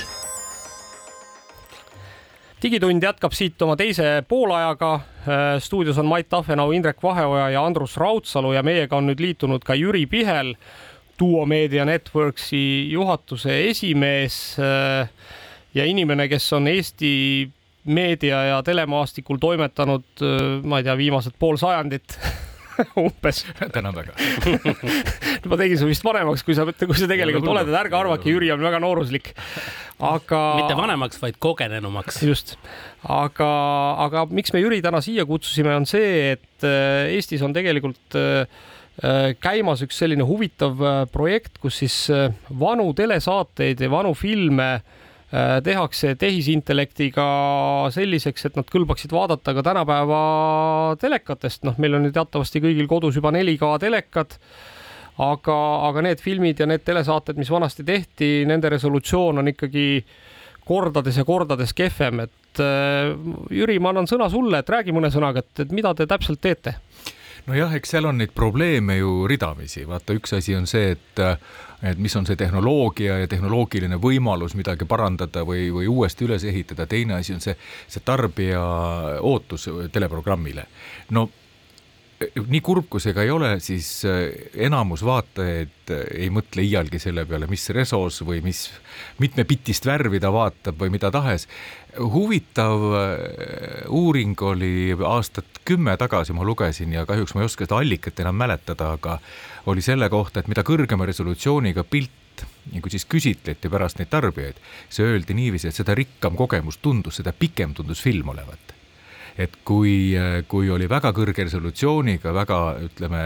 [2.65, 4.93] digitund jätkab siit oma teise poolajaga.
[4.95, 9.65] Äh, stuudios on Mait Tafenau, Indrek Vaheoja ja Andrus Raudsalu ja meiega on nüüd liitunud
[9.67, 10.56] ka Jüri Pihel
[11.19, 15.10] Duo Media Networksi juhatuse esimees äh,
[15.75, 17.12] ja inimene, kes on Eesti
[17.86, 22.17] meedia ja telemaastikul toimetanud, äh, ma ei tea, viimased pool sajandit
[23.06, 23.45] umbes.
[23.71, 24.15] tänan väga
[25.51, 28.51] ma tegin su vist vanemaks, kui sa, kui sa tegelikult oled, et ärge arvake, Jüri
[28.51, 29.32] on väga nooruslik.
[30.04, 30.43] aga.
[30.60, 32.19] mitte vanemaks, vaid kogenenumaks.
[32.28, 32.58] just,
[33.08, 33.51] aga,
[34.10, 38.49] aga miks me Jüri täna siia kutsusime, on see, et äh, Eestis on tegelikult äh,
[38.49, 38.74] Äh,
[39.43, 42.29] käimas üks selline huvitav äh, projekt, kus siis äh,
[42.60, 44.79] vanu telesaateid ja vanu filme
[45.65, 47.23] tehakse tehisintellektiga
[47.91, 50.19] selliseks, et nad kõlbaksid vaadata ka tänapäeva
[51.01, 54.38] telekatest, noh, meil on ju teatavasti kõigil kodus juba 4K telekad
[55.25, 55.58] aga,
[55.89, 60.05] aga need filmid ja need telesaated, mis vanasti tehti, nende resolutsioon on ikkagi
[60.69, 62.63] kordades ja kordades kehvem, et
[63.51, 66.77] Jüri, ma annan sõna sulle, et räägi mõne sõnaga, et, et mida te täpselt teete
[67.47, 71.23] nojah, eks seal on neid probleeme ju ridamisi, vaata, üks asi on see, et
[71.86, 76.88] et mis on see tehnoloogia ja tehnoloogiline võimalus midagi parandada või, või uuesti üles ehitada,
[76.89, 77.53] teine asi on see,
[77.88, 78.62] see tarbija
[79.21, 80.65] ootus teleprogrammile.
[81.12, 81.27] no
[82.15, 83.89] nii kurb kui see ka ei ole, siis
[84.67, 88.69] enamus vaatajaid ei mõtle iialgi selle peale, mis resos või mis
[89.19, 91.47] mitmepitist värvi ta vaatab või mida tahes.
[91.99, 92.86] huvitav
[93.89, 98.36] uuring oli aastat kümme tagasi, ma lugesin ja kahjuks ma ei oska seda allikat enam
[98.36, 99.19] mäletada, aga
[99.65, 104.60] oli selle kohta, et mida kõrgema resolutsiooniga pilt ja kui siis küsitleti pärast neid tarbijaid,
[104.89, 108.74] see öeldi niiviisi, et seda rikkam kogemus tundus, seda pikem tundus film olevat
[109.38, 110.15] et kui,
[110.48, 113.24] kui oli väga kõrge resolutsiooniga, väga ütleme,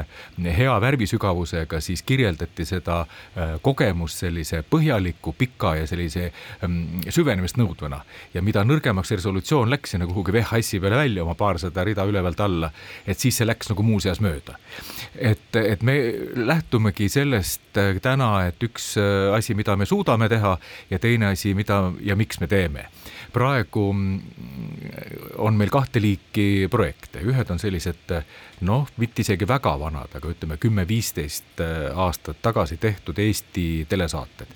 [0.57, 6.29] hea värvisügavusega, siis kirjeldati seda äh, kogemust sellise põhjaliku, pika ja sellise
[6.65, 8.01] ähm, süvenemist nõudvana.
[8.33, 12.71] ja mida nõrgemaks resolutsioon läks sinna kuhugi VHS-i peale välja oma paarsada rida ülevalt alla,
[13.05, 14.57] et siis see läks nagu muuseas mööda.
[15.15, 15.97] et, et me
[16.35, 20.57] lähtumegi sellest äh, täna, et üks äh, asi, mida me suudame teha
[20.89, 22.89] ja teine asi, mida ja miks me teeme
[23.33, 24.19] praegu mm,
[25.45, 28.13] on meil kahte liiki projekte, ühed on sellised
[28.67, 34.51] noh, mitte isegi väga vanad, aga ütleme kümme-viisteist äh, aastat tagasi tehtud Eesti telesaated.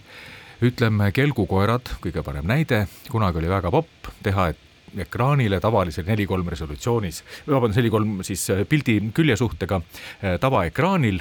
[0.64, 6.48] ütleme Kelgukoerad, kõige parem näide, kunagi oli väga popp teha, et ekraanile tavalisel neli kolm
[6.48, 11.20] resolutsioonis, vabandust, neli kolm siis äh, pildi küljesuhtega äh, tavaekraanil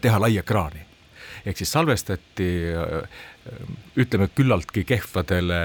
[0.00, 0.88] teha laiekraani
[1.46, 2.48] ehk siis salvestati
[3.98, 5.62] ütleme küllaltki kehvadele,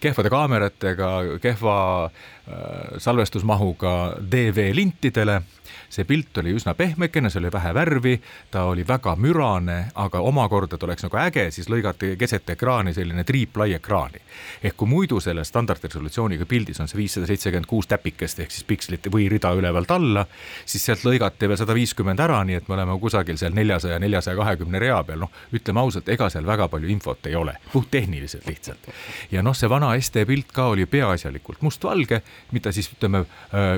[0.00, 5.40] kehvade kaameratega, kehva äh, salvestusmahuga DV-lintidele
[5.88, 8.14] see pilt oli üsna pehmekene, seal oli vähe värvi,
[8.50, 13.24] ta oli väga mürane, aga omakorda ta oleks nagu äge, siis lõigati keset ekraani selline
[13.24, 14.20] triiplai ekraani.
[14.62, 19.08] ehk kui muidu selle standardresolutsiooniga pildis on see viissada seitsekümmend kuus täpikest ehk siis pikslit
[19.12, 20.26] või rida ülevalt alla,
[20.64, 24.36] siis sealt lõigati veel sada viiskümmend ära, nii et me oleme kusagil seal neljasaja, neljasaja
[24.36, 28.90] kahekümne rea peal, noh, ütleme ausalt, ega seal väga palju infot ei ole, puhttehniliselt lihtsalt.
[29.30, 33.24] ja noh, see vana SD pilt ka oli peaasjalikult mustvalge, mida siis ütleme,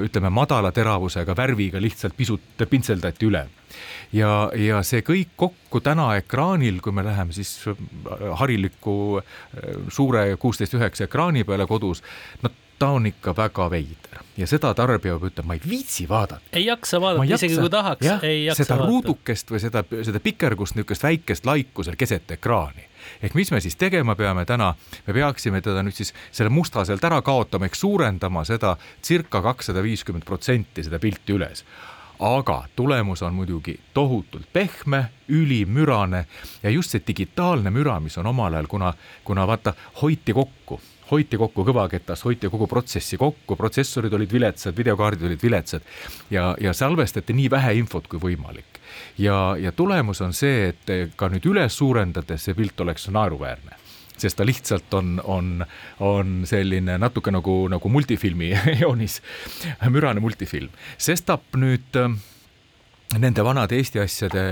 [0.05, 3.47] ütleme madala teravusega värviga lihtsalt pisut pintseldati üle.
[4.13, 7.77] ja, ja see kõik kokku täna ekraanil, kui me läheme siis äh,
[8.41, 12.03] hariliku äh, suure kuusteist üheksa ekraani peale kodus,
[12.43, 16.57] no ta on ikka väga veider ja seda tarbija peab ütlema, ma ei viitsi vaadata.
[16.57, 18.91] ei jaksa vaadata, isegi kui tahaks, ei jaksa seda vaadata.
[18.91, 22.90] ruudukest või seda, seda pikergust, niisugust väikest laiku seal keset ekraani
[23.23, 24.75] ehk mis me siis tegema peame täna,
[25.07, 29.83] me peaksime teda nüüd siis selle musta sealt ära kaotama ehk suurendama seda circa kakssada
[29.83, 31.65] viiskümmend protsenti seda pilti üles.
[32.21, 36.27] Aga tulemus on muidugi tohutult pehme, ülimürane
[36.63, 38.93] ja just see digitaalne müra, mis on omal ajal, kuna,
[39.25, 45.27] kuna vaata, hoiti kokku hoiti kokku kõvaketast, hoiti kogu protsessi kokku, protsessorid olid viletsad, videokaardid
[45.29, 45.87] olid viletsad
[46.31, 48.81] ja, ja salvestati nii vähe infot kui võimalik.
[49.19, 53.79] ja, ja tulemus on see, et ka nüüd üles suurendades see pilt oleks naeruväärne
[54.21, 55.65] sest ta lihtsalt on, on,
[56.05, 59.21] on selline natuke nagu, nagu multifilmi joonis,
[59.89, 60.69] mürane multifilm.
[60.99, 62.13] sestap nüüd äh,
[63.19, 64.43] nende vanade Eesti asjade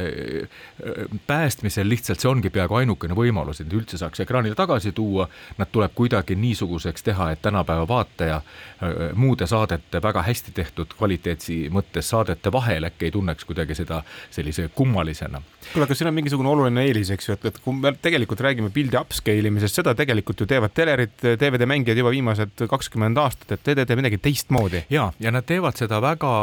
[1.27, 5.29] päästmisel lihtsalt see ongi peaaegu ainukene võimalus, et üldse saaks ekraanile tagasi tuua.
[5.59, 8.40] Nad tuleb kuidagi niisuguseks teha, et tänapäeva vaataja
[9.14, 14.68] muude saadete väga hästi tehtud kvaliteetsi mõttes saadete vahel äkki ei tunneks kuidagi seda sellise
[14.75, 15.42] kummalisena.
[15.73, 18.73] kuule, aga siin on mingisugune oluline eelis, eks ju, et, et kui me tegelikult räägime
[18.75, 23.79] pildi upscale imisest, seda tegelikult ju teevad telerid, DVD-mängijad juba viimased kakskümmend aastat, et te
[23.79, 24.85] teete midagi teistmoodi.
[24.90, 26.35] ja, ja nad teevad seda väga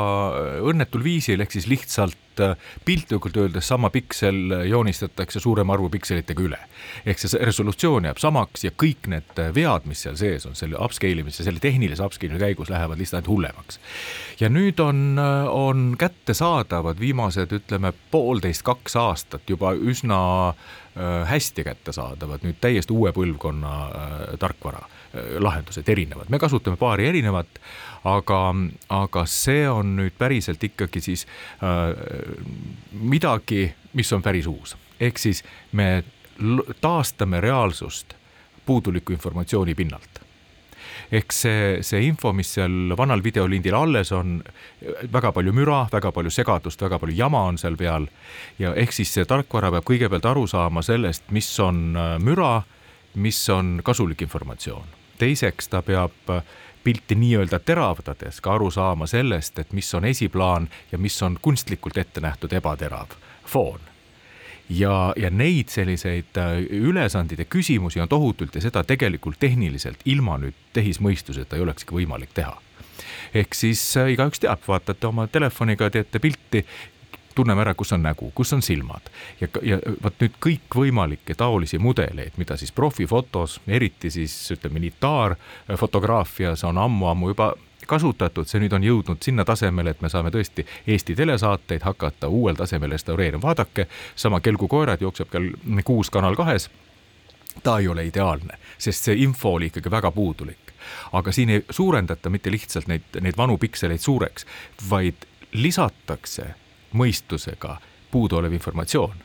[0.63, 2.04] õnnetul viisil, ehk siis lihtsalt
[2.35, 6.59] lihtsalt äh, piltlikult öeldes sama piksel joonistatakse suurema arvu pikselitega üle.
[7.05, 10.77] ehk see resolutsioon jääb samaks ja kõik need äh, vead, mis seal sees on, selle
[10.77, 13.79] upscale imise, selle tehnilise upscale'i käigus lähevad lihtsalt hullemaks.
[14.39, 20.53] ja nüüd on, äh, on kättesaadavad viimased, ütleme, poolteist, kaks aastat juba üsna
[21.27, 23.71] hästi kättesaadavad nüüd täiesti uue põlvkonna
[24.39, 24.79] tarkvara
[25.43, 27.59] lahendused erinevad, me kasutame paari erinevat,
[28.05, 28.41] aga,
[28.89, 31.25] aga see on nüüd päriselt ikkagi siis
[31.65, 31.95] äh,
[33.01, 34.77] midagi, mis on päris uus.
[34.99, 36.03] ehk siis me
[36.81, 38.15] taastame reaalsust
[38.65, 40.21] puuduliku informatsiooni pinnalt
[41.11, 44.39] ehk see, see info, mis seal vanal videolindil alles on,
[45.13, 48.07] väga palju müra, väga palju segadust, väga palju jama on seal peal.
[48.59, 52.61] ja ehk siis see tarkvara peab kõigepealt aru saama sellest, mis on äh, müra,
[53.15, 56.43] mis on kasulik informatsioon teiseks ta peab äh,
[56.83, 61.97] pilti nii-öelda teravdades ka aru saama sellest, et mis on esiplaan ja mis on kunstlikult
[61.97, 63.79] ette nähtud ebaterav foon.
[64.69, 70.37] ja, ja neid selliseid äh, ülesandeid ja küsimusi on tohutult ja seda tegelikult tehniliselt ilma
[70.37, 72.61] nüüd tehismõistuseta ei olekski võimalik teha
[73.35, 76.65] ehk siis äh, igaüks teab, vaatate oma telefoniga, teete pilti
[77.35, 82.37] tunneme ära, kus on nägu, kus on silmad ja, ja vot nüüd kõikvõimalikke taolisi mudeleid,
[82.37, 87.53] mida siis profifotos, eriti siis ütleme nitaarfotograafias on ammu-ammu juba
[87.85, 92.57] kasutatud, see nüüd on jõudnud sinna tasemele, et me saame tõesti Eesti telesaateid hakata uuel
[92.57, 93.41] tasemel restaureerima.
[93.41, 95.51] vaadake, sama Kelgukoerad jookseb kell
[95.83, 96.69] kuus Kanal kahes.
[97.63, 100.73] ta ei ole ideaalne, sest see info oli ikkagi väga puudulik.
[101.13, 104.45] aga siin ei suurendata mitte lihtsalt neid, neid vanu pikseleid suureks,
[104.89, 105.15] vaid
[105.53, 106.53] lisatakse
[106.95, 107.77] mõistusega
[108.11, 109.23] puuduolev informatsioon.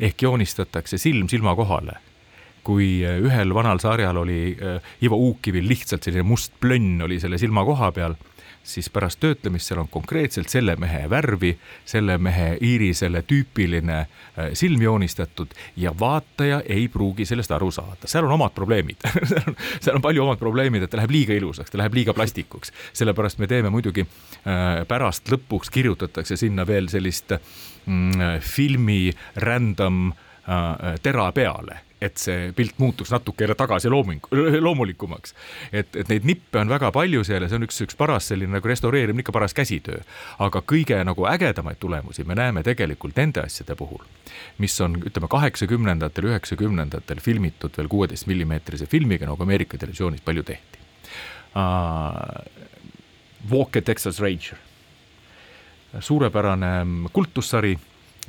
[0.00, 1.98] ehk joonistatakse silm silma kohale
[2.64, 7.38] kui äh, ühel vanal sarjal oli äh, Ivo Uukivil lihtsalt selline must plönn oli selle
[7.40, 8.16] silma koha peal,
[8.64, 11.52] siis pärast töötlemist seal on konkreetselt selle mehe värvi,
[11.88, 18.28] selle mehe iirisele tüüpiline äh, silm joonistatud ja vaataja ei pruugi sellest aru saada, seal
[18.28, 19.02] on omad probleemid.
[19.80, 23.40] Seal on palju omad probleemid, et ta läheb liiga ilusaks, ta läheb liiga plastikuks, sellepärast
[23.40, 24.04] me teeme muidugi
[24.88, 27.32] pärast lõpuks kirjutatakse sinna veel sellist
[27.86, 30.10] mm, filmi random
[31.02, 34.24] tera peale et see pilt muutuks natuke jälle tagasi looming,
[34.60, 35.34] loomulikumaks.
[35.72, 38.56] et, et neid nippe on väga palju seal ja see on üks, üks paras selline
[38.56, 40.00] nagu restaureerimine, ikka paras käsitöö.
[40.38, 44.00] aga kõige nagu ägedamaid tulemusi me näeme tegelikult nende asjade puhul,
[44.58, 50.84] mis on, ütleme, kaheksakümnendatel, üheksakümnendatel filmitud veel kuueteist millimeetrise filmiga, nagu Ameerika televisioonis palju tehti
[51.54, 52.68] uh,.
[53.50, 54.58] Walk a Texas Ranger,
[56.04, 57.78] suurepärane kultussari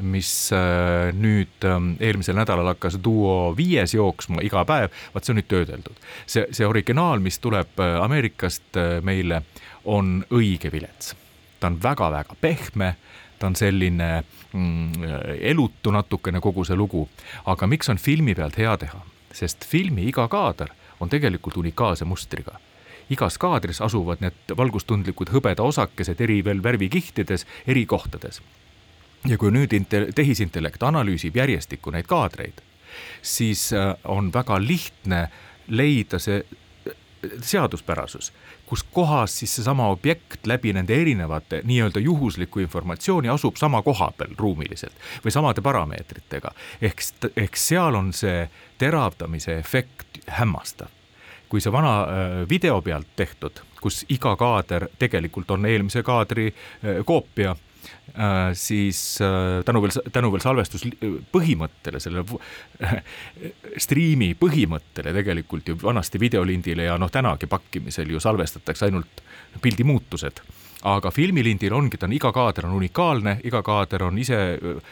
[0.01, 5.39] mis äh, nüüd ähm, eelmisel nädalal hakkas Duo viies jooksma iga päev, vaat see on
[5.41, 5.97] nüüd töödeldud.
[6.25, 9.43] see, see originaal, mis tuleb äh, Ameerikast äh, meile,
[9.85, 11.15] on õige vilets.
[11.59, 12.95] ta on väga-väga pehme,
[13.39, 15.03] ta on selline mm,
[15.51, 17.07] elutu natukene kogu see lugu,
[17.45, 22.59] aga miks on filmi pealt hea teha, sest filmi iga kaader on tegelikult unikaalse mustriga.
[23.11, 28.39] Igas kaadris asuvad need valgustundlikud hõbeda osakesed eri veel värvikihtides eri kohtades
[29.27, 29.73] ja kui nüüd
[30.15, 32.61] tehisintellekt analüüsib järjestikku neid kaadreid,
[33.21, 35.27] siis äh, on väga lihtne
[35.67, 36.95] leida see äh,
[37.41, 38.31] seaduspärasus,
[38.65, 44.33] kus kohas siis seesama objekt läbi nende erinevate nii-öelda juhusliku informatsiooni asub sama koha peal
[44.37, 46.51] ruumiliselt või samade parameetritega.
[46.81, 47.03] ehk,
[47.35, 50.87] ehk seal on see teravdamise efekt hämmastav.
[51.49, 56.53] kui see vana äh, video pealt tehtud, kus iga kaader tegelikult on eelmise kaadri
[57.05, 57.55] koopia
[58.53, 62.23] siis äh, tänu veel, tänu veel salvestuspõhimõttele, selle
[63.85, 69.23] striimi põhimõttele tegelikult ju vanasti videolindile ja noh, tänagi pakkimisel ju salvestatakse ainult
[69.61, 70.43] pildi muutused
[70.87, 74.37] aga filmilindil ongi, ta on, iga kaader on unikaalne, iga kaader on ise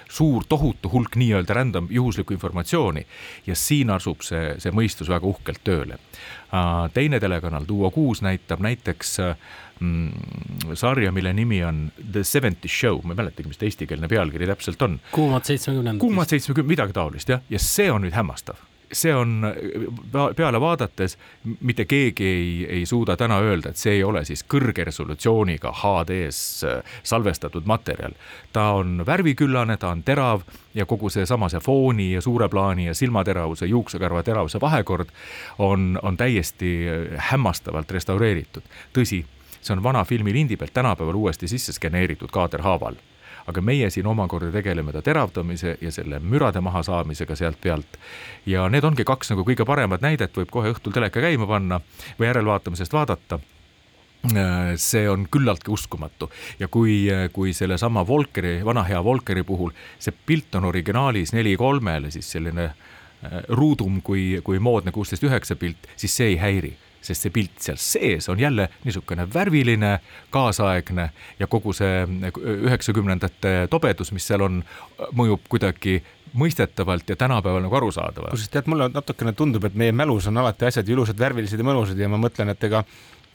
[0.09, 3.05] suur tohutu hulk nii-öelda random juhuslikku informatsiooni
[3.47, 5.97] ja siin asub see, see mõistus väga uhkelt tööle.
[6.93, 9.17] teine telekanal, Duo kuus näitab näiteks
[9.79, 14.47] mm, sarja, mille nimi on The Seventies Show, ma ei mäletagi, mis ta eestikeelne pealkiri
[14.49, 14.99] täpselt on.
[15.11, 16.01] kuumad seitsmekümnendad.
[16.01, 19.45] kuumad seitsmekümnendad, midagi taolist jah, ja see on nüüd hämmastav see on
[20.35, 21.17] peale vaadates
[21.59, 26.63] mitte keegi ei, ei suuda täna öelda, et see ei ole siis kõrge resolutsiooniga HD-s
[26.63, 28.13] äh, salvestatud materjal.
[28.53, 30.41] ta on värviküllane, ta on terav
[30.73, 35.09] ja kogu seesama see fooni ja suure plaani ja silmateravuse, juuksekarva teravuse vahekord
[35.57, 38.63] on, on täiesti äh, hämmastavalt restaureeritud.
[38.93, 39.23] tõsi,
[39.61, 42.95] see on vana filmi lindi pealt tänapäeval uuesti sisse skeneeritud kaaderhaaval
[43.49, 47.97] aga meie siin omakorda tegeleme ta teravdamise ja selle mürade mahasaamisega sealt pealt.
[48.45, 51.81] ja need ongi kaks nagu kõige paremat näidet, võib kohe õhtul teleka käima panna
[52.19, 53.39] või järelvaatamisest vaadata.
[54.75, 56.27] See on küllaltki uskumatu.
[56.59, 62.11] Ja kui, kui sellesama Volkeri, vana hea Volkeri puhul see pilt on originaalis neli kolmele,
[62.11, 67.25] siis selline äh, ruudum kui, kui moodne kuusteist üheksa pilt, siis see ei häiri sest
[67.25, 71.09] see pilt seal sees on jälle niisugune värviline, kaasaegne
[71.39, 72.05] ja kogu see
[72.67, 74.63] üheksakümnendate tobedus, mis seal on,
[75.15, 75.99] mõjub kuidagi
[76.33, 78.31] mõistetavalt ja tänapäeval nagu arusaadavalt.
[78.35, 81.97] kusjuures tead, mulle natukene tundub, et meie mälus on alati asjad ilusad, värvilised ja mõnusad
[81.97, 82.83] ja ma mõtlen, et ega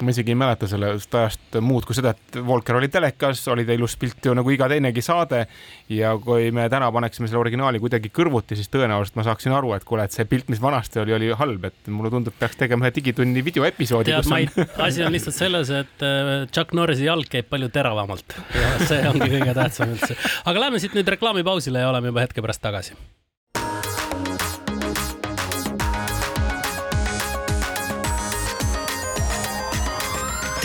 [0.02, 3.76] ma isegi ei mäleta sellest ajast muud kui seda, et Volker oli telekas, oli ta
[3.76, 5.44] ilus pilt ju nagu iga teinegi saade.
[5.88, 9.84] ja kui me täna paneksime selle originaali kuidagi kõrvuti, siis tõenäoliselt ma saaksin aru, et
[9.86, 12.94] kuule, et see pilt, mis vanasti oli, oli halb, et mulle tundub, peaks tegema ühe
[12.94, 14.14] Digitunni videoepisoodi.
[14.38, 14.48] ei,
[14.82, 19.30] asi on lihtsalt selles, et äh, Chuck Norrisi jalg käib palju teravamalt ja see ongi
[19.36, 20.16] kõige tähtsam üldse.
[20.44, 22.98] aga lähme siit nüüd reklaamipausile ja oleme juba hetke pärast tagasi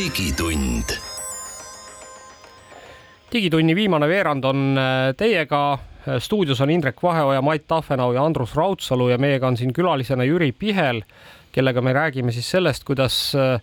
[0.10, 0.90] digitund.
[3.32, 5.78] digitunni viimane veerand on äh, teiega.
[6.20, 10.52] stuudios on Indrek Vaheoja, Mait Tafenau ja Andrus Raudsalu ja meiega on siin külalisena Jüri
[10.52, 11.04] Pihel,
[11.52, 13.60] kellega me räägime siis sellest, kuidas äh,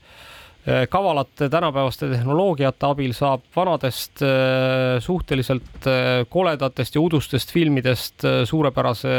[0.89, 5.91] kavalate tänapäevaste tehnoloogiate abil saab vanadest äh, suhteliselt
[6.29, 9.19] koledatest ja udustest filmidest suurepärase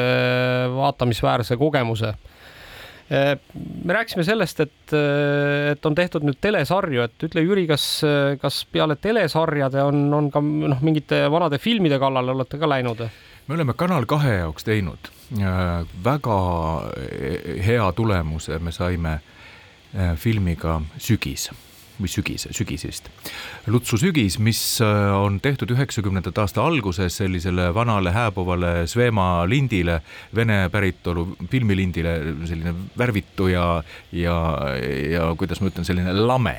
[0.77, 2.13] vaatamisväärse kogemuse
[3.09, 4.93] me rääkisime sellest, et,
[5.71, 7.85] et on tehtud nüüd telesarju, et ütle, Jüri, kas,
[8.41, 13.05] kas peale telesarjade on, on ka noh, mingite vanade filmide kallale olete ka läinud?
[13.47, 15.07] me oleme Kanal kahe jaoks teinud
[15.39, 16.39] äh, väga
[17.63, 19.13] hea tulemuse, me saime
[19.95, 21.49] äh, filmiga Sügis
[22.01, 23.09] või sügis, sügis vist.
[23.67, 30.01] Lutsu sügis, mis äh, on tehtud üheksakümnendate aasta alguses sellisele vanale hääbuvale Svema lindile,
[30.35, 33.67] vene päritolu filmilindile, selline värvitu ja,
[34.11, 34.37] ja,
[35.11, 36.57] ja kuidas ma ütlen, selline lame.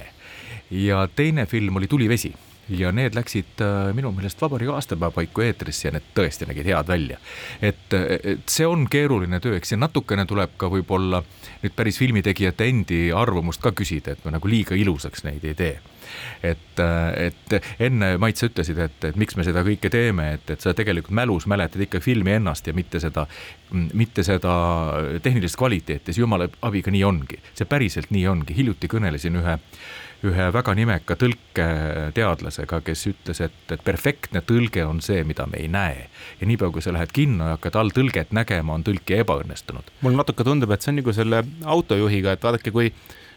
[0.70, 2.34] ja teine film oli Tulivesi
[2.68, 6.88] ja need läksid äh, minu meelest vabariigi aastapäeva paiku eetrisse ja need tõesti nägid head
[6.88, 7.18] välja.
[7.62, 11.22] et, et see on keeruline töö, eks siin natukene tuleb ka võib-olla
[11.62, 15.78] nüüd päris filmitegijate endi arvamust ka küsida, et me nagu liiga ilusaks neid ei tee.
[16.42, 17.54] Et, et
[17.84, 21.12] enne Mait, sa ütlesid, et, et miks me seda kõike teeme, et, et sa tegelikult
[21.14, 23.26] mälus mäletad ikka filmi ennast ja mitte seda,
[23.92, 24.54] mitte seda
[25.22, 29.58] tehnilist kvaliteeti, see jumala abiga nii ongi, see päriselt nii ongi, hiljuti kõnelesin ühe
[30.26, 35.68] ühe väga nimeka tõlketeadlasega, kes ütles, et, et perfektne tõlge on see, mida me ei
[35.70, 36.08] näe.
[36.40, 39.92] ja niipea, kui sa lähed kinno ja hakkad alltõlget nägema, on tõlkija ebaõnnestunud.
[40.00, 42.90] mulle natuke tundub, et see on nagu selle autojuhiga, et vaadake, kui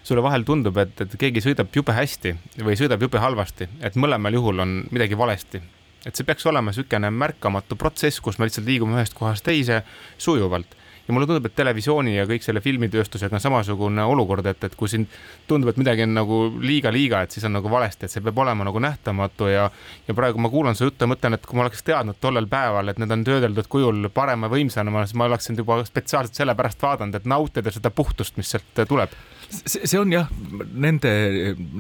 [0.03, 2.33] sulle vahel tundub, et, et keegi sõidab jube hästi
[2.65, 5.61] või sõidab jube halvasti, et mõlemal juhul on midagi valesti.
[6.05, 9.83] et see peaks olema niisugune märkamatu protsess, kus me lihtsalt liigume ühest kohast teise
[10.17, 10.80] sujuvalt
[11.11, 14.89] ja mulle tundub, et televisiooni ja kõik selle filmitööstusega on samasugune olukord, et, et kui
[14.91, 15.03] siin
[15.49, 18.67] tundub, et midagi on nagu liiga-liiga, et siis on nagu valesti, et see peab olema
[18.67, 19.67] nagu nähtamatu ja
[20.07, 22.93] ja praegu ma kuulan su juttu ja mõtlen, et kui ma oleks teadnud tollel päeval,
[22.93, 27.27] et need on töödeldud kujul parema võimsana, siis ma oleksin juba spetsiaalselt sellepärast vaadanud, et
[27.27, 29.13] nautida seda puhtust, mis sealt tuleb
[29.51, 30.29] see, on jah,
[30.73, 31.11] nende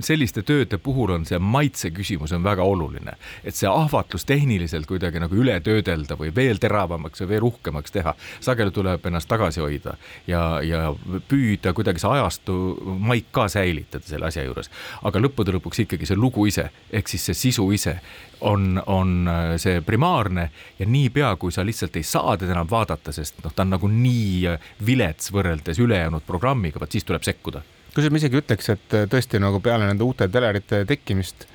[0.03, 5.21] selliste tööde puhul on see maitse küsimus on väga oluline, et see ahvatlus tehniliselt kuidagi
[5.23, 9.95] nagu üle töödelda või veel teravamaks või veel uhkemaks teha, sageli tuleb ennast tagasi hoida
[10.27, 10.91] ja, ja
[11.29, 12.57] püüda kuidagi see ajastu
[12.99, 14.71] maik ka säilitada selle asja juures.
[15.01, 17.97] aga lõppude lõpuks ikkagi see lugu ise ehk siis see sisu ise
[18.41, 19.29] on, on
[19.61, 20.49] see primaarne
[20.79, 23.89] ja niipea, kui sa lihtsalt ei saa teda enam vaadata, sest noh, ta on nagu
[23.91, 24.55] nii
[24.85, 27.60] vilets võrreldes ülejäänud programmiga, vot siis tuleb sekkuda
[27.91, 31.45] kusjuures ma isegi ütleks, et äh, tõesti nagu peale nende uute telerite tekkimist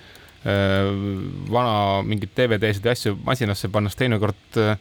[0.45, 0.91] äh,
[1.53, 4.77] vana mingeid DVD-sid ja asju masinasse pannes teinekord äh,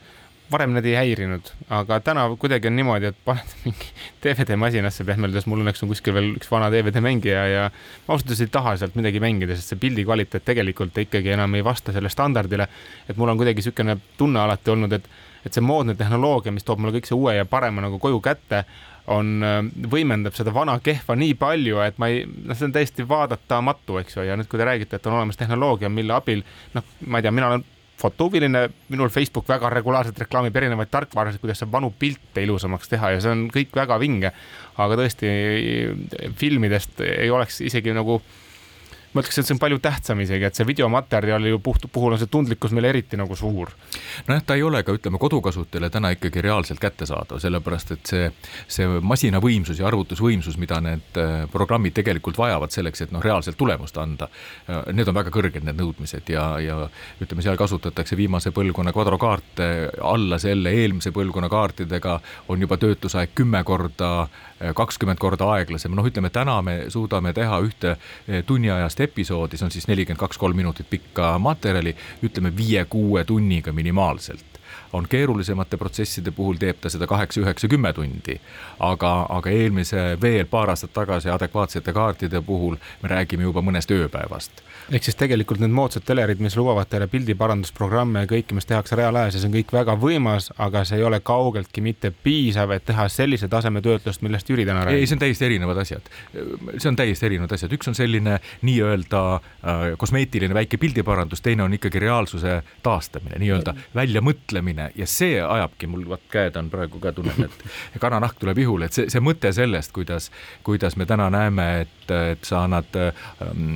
[0.51, 3.87] varem need ei häirinud, aga täna kuidagi on niimoodi, et paned mingi
[4.23, 8.13] DVD masinasse pehmelt öeldes, mul õnneks on kuskil veel üks vana DVD mängija ja ma
[8.13, 11.65] ausalt öeldes ei taha sealt midagi mängida, sest see pildi kvaliteet tegelikult ikkagi enam ei
[11.65, 12.67] vasta sellele standardile.
[13.09, 15.07] et mul on kuidagi niisugune tunne alati olnud, et,
[15.45, 18.65] et see moodne tehnoloogia, mis toob mulle kõik see uue ja parema nagu koju kätte
[19.11, 19.59] on, äh,
[19.91, 24.17] võimendab seda vana kehva nii palju, et ma ei, noh, see on täiesti vaadatamatu, eks
[24.17, 26.43] ju, ja nüüd, kui te räägite, et on olemas tehnoloogia, mille abil,
[26.75, 27.65] noh, ma ei tea, mina olen
[28.01, 33.21] fotohuviline, minul Facebook väga regulaarselt reklaamib erinevaid tarkvarasid, kuidas saab vanu pilte ilusamaks teha ja
[33.23, 34.33] see on kõik väga vinge.
[34.75, 35.29] aga tõesti
[36.35, 38.17] filmidest ei oleks isegi nagu
[39.15, 42.31] ma ütleks, et see on palju tähtsam isegi, et see videomaterjali puht, puhul on see
[42.31, 43.71] tundlikkus meil eriti nagu suur.
[44.27, 48.25] nojah, ta ei ole ka ütleme kodukasutajale täna ikkagi reaalselt kättesaadav, sellepärast et see,
[48.67, 53.57] see masina võimsus ja arvutusvõimsus, mida need äh, programmid tegelikult vajavad selleks, et noh, reaalselt
[53.57, 54.27] tulemust anda.
[54.67, 56.81] Äh, need on väga kõrged, need nõudmised ja, ja
[57.23, 59.69] ütleme, seal kasutatakse viimase põlvkonna kvadrokaarte,
[60.03, 62.19] alla selle eelmise põlvkonna kaartidega
[62.51, 64.27] on juba töötusaeg kümme korda,
[64.75, 67.95] kakskümmend korda aeglasem, noh, ütleme täna me suudame teha ühte
[68.47, 71.95] tunniajast episoodi, see on siis nelikümmend kaks, kolm minutit pikka materjali,
[72.25, 74.54] ütleme viie-kuue tunniga minimaalselt
[74.93, 78.39] on keerulisemate protsesside puhul teeb ta seda kaheksa, üheksa, kümme tundi.
[78.79, 84.63] aga, aga eelmise veel paar aastat tagasi adekvaatsete kaartide puhul me räägime juba mõnest ööpäevast
[84.91, 89.37] ehk siis tegelikult need moodsad telerid, mis lubavad teile pildiparandusprogramme ja kõike, mis tehakse reaalajas
[89.37, 93.07] ja see on kõik väga võimas, aga see ei ole kaugeltki mitte piisav, et teha
[93.09, 95.01] sellise taseme töötlust, millest Jüri täna räägib.
[95.01, 96.11] ei, see on täiesti erinevad asjad.
[96.77, 101.73] see on täiesti erinevad asjad, üks on selline nii-öelda äh, kosmeetiline väike pildiparandus, teine on
[101.73, 104.64] ikkagi reaalsuse taastamine, nii-öelda väljamõtlemine
[104.95, 108.93] ja see ajabki mul, vaat käed on praegu ka tunnen, et kananahk tuleb ihule, et
[108.93, 110.31] see, see mõte sellest, kuidas,
[110.63, 113.75] kuidas me täna näeme, et, et sa annad ähm,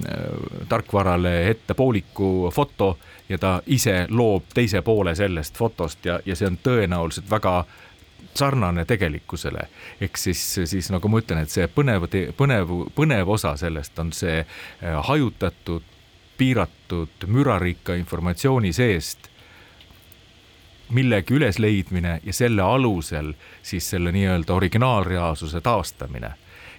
[0.70, 2.98] tarkvarale ette pooliku foto
[3.30, 7.64] ja ta ise loob teise poole sellest fotost ja, ja see on tõenäoliselt väga
[8.34, 9.68] sarnane tegelikkusele.
[10.02, 14.40] ehk siis, siis nagu ma ütlen, et see põnev, põnev, põnev osa sellest on see
[14.40, 15.84] äh, hajutatud,
[16.38, 19.29] piiratud, mürarikka informatsiooni seest
[20.90, 23.34] millegi ülesleidmine ja selle alusel
[23.64, 26.32] siis selle nii-öelda originaalreaalsuse taastamine.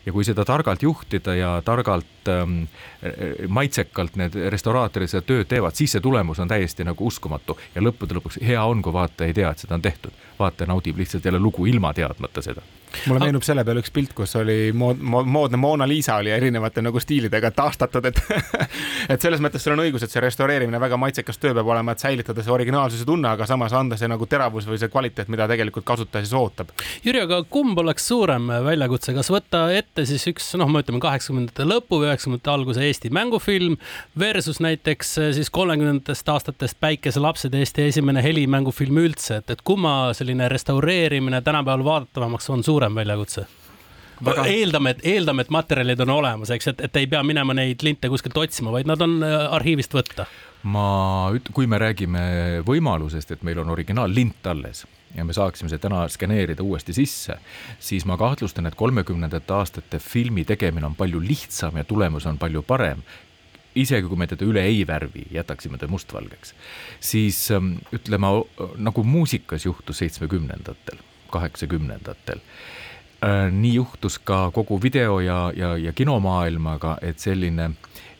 [0.06, 2.62] Ja kui seda targalt juhtida ja targalt ähm,
[3.48, 7.58] maitsekalt need restauraatorid seda tööd teevad, siis see tulemus on täiesti nagu uskumatu.
[7.74, 10.16] Ja lõppude lõpuks hea on, kui vaataja ei tea, et seda on tehtud.
[10.38, 12.64] vaataja naudib lihtsalt jälle lugu ilma teadmata seda
[13.06, 17.00] mulle meenub selle peale üks pilt, kus oli mood, moodne Mona Lisa oli erinevate nagu
[17.00, 18.20] stiilidega taastatud, et
[19.12, 22.02] et selles mõttes sul on õigus, et see restaureerimine väga maitsekas töö peab olema, et
[22.02, 25.86] säilitada see originaalsuse tunne, aga samas anda see nagu teravus või see kvaliteet, mida tegelikult
[25.88, 26.72] kasutaja siis ootab.
[27.04, 31.66] Jüri, aga kumb oleks suurem väljakutse, kas võtta ette siis üks noh, me ütleme kaheksakümnendate
[31.68, 33.78] lõpu või üheksakümnendate alguse Eesti mängufilm
[34.18, 41.42] versus näiteks siis kolmekümnendatest aastatest Päikeselapsed Eesti esimene helimängufilm üldse, et, et kumma selline restaureerimine
[41.46, 43.46] tänapäeval vaadatavamaks on suurem väljakutse?
[44.24, 44.44] Väga...
[44.44, 48.08] eeldame, et eeldame, et materjalid on olemas, eks, et, et ei pea minema neid linte
[48.12, 50.26] kuskilt otsima, vaid nad on äh, arhiivist võtta.
[50.62, 52.22] ma, kui me räägime
[52.68, 54.84] võimalusest, et meil on originaallint alles
[55.16, 57.38] ja me saaksime see täna skeneerida uuesti sisse,
[57.80, 62.62] siis ma kahtlustan, et kolmekümnendate aastate filmi tegemine on palju lihtsam ja tulemus on palju
[62.62, 63.02] parem
[63.78, 66.54] isegi kui me teda üle ei värvi, jätaksime ta mustvalgeks,
[67.00, 68.32] siis ähm, ütleme
[68.82, 70.98] nagu muusikas juhtus seitsmekümnendatel,
[71.30, 72.42] kaheksakümnendatel
[73.20, 77.66] Äh, nii juhtus ka kogu video ja, ja, ja kinomaailmaga, et selline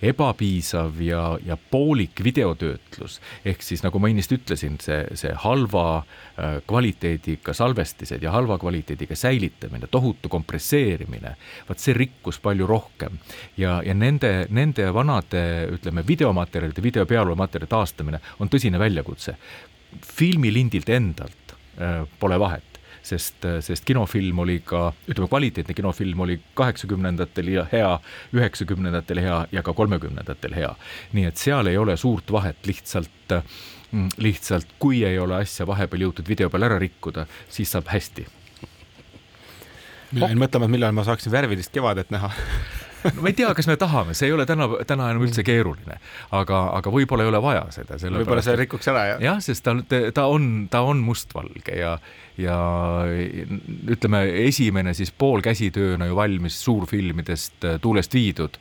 [0.05, 6.59] ebapiisav ja, ja poolik videotöötlus, ehk siis nagu ma ennist ütlesin, see, see halva äh,
[6.69, 11.33] kvaliteediga salvestised ja halva kvaliteediga säilitamine, tohutu kompresseerimine,
[11.69, 13.17] vot see rikkus palju rohkem.
[13.57, 15.47] ja, ja nende, nende vanade,
[15.79, 19.39] ütleme, videomaterjalide, video pealolumaterjali taastamine on tõsine väljakutse.
[20.05, 22.70] filmilindilt endalt äh, pole vahet
[23.03, 27.93] sest, sest kinofilm oli ka, ütleme, kvaliteetne kinofilm oli kaheksakümnendatel hea,
[28.37, 30.75] üheksakümnendatel hea ja ka kolmekümnendatel hea.
[31.13, 33.37] nii et seal ei ole suurt vahet, lihtsalt,
[34.19, 38.27] lihtsalt kui ei ole asja vahepeal jõutud video peal ära rikkuda, siis saab hästi.
[40.13, 42.33] mina jäin mõtlema, et millal ma saaksin värvilist kevadet näha
[43.05, 45.99] no ma ei tea, kas me tahame, see ei ole täna, täna enam üldse keeruline,
[46.37, 47.99] aga, aga võib-olla ei ole vaja seda.
[48.19, 49.25] võib-olla see rikuks ära, jah?
[49.31, 49.77] jah, sest ta,
[50.17, 51.97] ta on, ta on mustvalge ja,
[52.41, 52.61] ja
[53.91, 58.59] ütleme, esimene siis poolkäsitööna ju valmis suurfilmidest Tuulest viidud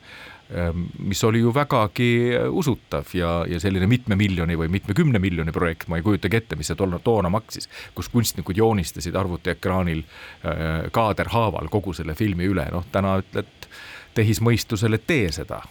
[0.48, 2.10] ehm, mis oli ju vägagi
[2.48, 6.72] usutav ja, ja selline mitme miljoni või mitmekümne miljoni projekt, ma ei kujutagi ette, mis
[6.72, 12.88] see toona, toona maksis, kus kunstnikud joonistasid arvutiekraanil äh, kaaderhaaval kogu selle filmi üle, noh
[12.92, 13.70] täna ütled
[14.14, 15.62] tehismõistusele, tee seda.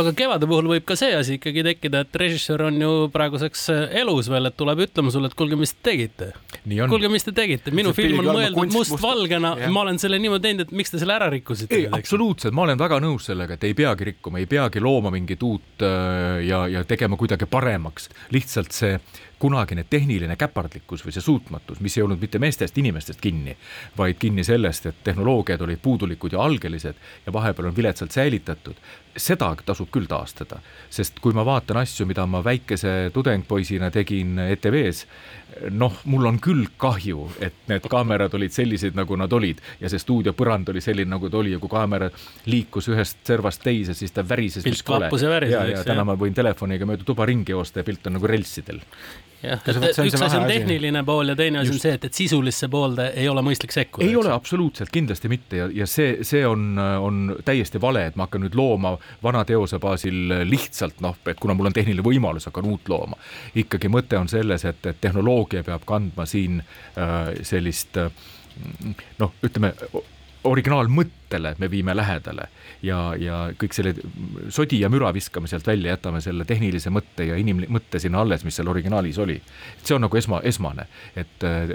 [0.00, 3.98] Aga Kevade puhul võib ka see asi ikkagi tekkida, et režissöör on ju praeguseks äh,
[4.02, 6.30] elus veel, et tuleb ütlema sulle, et kuulge, mis te tegite.
[6.64, 10.48] kuulge, mis te tegite, minu see film on mõeldud mustvalgena must..., ma olen selle niimoodi
[10.48, 11.74] teinud, et miks te selle ära rikkusite?
[11.74, 15.42] ei, absoluutselt, ma olen väga nõus sellega, et ei peagi rikkuma, ei peagi looma mingit
[15.46, 18.98] uut äh, ja, ja tegema kuidagi paremaks, lihtsalt see
[19.38, 23.54] kunagine tehniline käpardlikkus või see suutmatus, mis ei olnud mitte meestest, inimestest kinni,
[23.98, 28.80] vaid kinni sellest, et tehnoloogiad olid puudulikud ja algelised ja vahepeal on viletsalt säilitatud,
[29.18, 30.60] seda tasub küll taastada,
[30.90, 35.06] sest kui ma vaatan asju, mida ma väikese tudengpoisina tegin ETV-s,
[35.74, 40.02] noh, mul on küll kahju, et need kaamerad olid sellised, nagu nad olid ja see
[40.02, 42.10] stuudio põrand oli selline, nagu ta oli ja kui kaamera
[42.50, 44.66] liikus ühest servast teise, siis ta värises.
[44.66, 45.56] pilt klappus ja värises.
[45.56, 48.82] ja, ja täna ma võin telefoniga mööda tuba ringi joosta ja pilt on nagu relsidel
[49.42, 52.68] jah, et üks asi on tehniline pool ja teine asi on see, et, et sisulisse
[52.72, 54.06] poolde ei ole mõistlik sekkuda.
[54.06, 58.26] ei ole absoluutselt, kindlasti mitte ja, ja see, see on, on täiesti vale, et ma
[58.26, 62.68] hakkan nüüd looma vana teose baasil lihtsalt noh, et kuna mul on tehniline võimalus, hakkan
[62.68, 63.18] uut looma.
[63.58, 68.10] ikkagi mõte on selles, et, et tehnoloogia peab kandma siin äh, sellist äh,
[69.18, 69.74] noh, ütleme
[70.44, 72.48] originaalmõttele me viime lähedale
[72.82, 73.94] ja, ja kõik selle
[74.54, 78.58] sodi ja müra viskame sealt välja, jätame selle tehnilise mõtte ja inimmõtte sinna alles, mis
[78.58, 79.40] seal originaalis oli.
[79.82, 80.86] see on nagu esma, esmane,
[81.16, 81.74] et äh,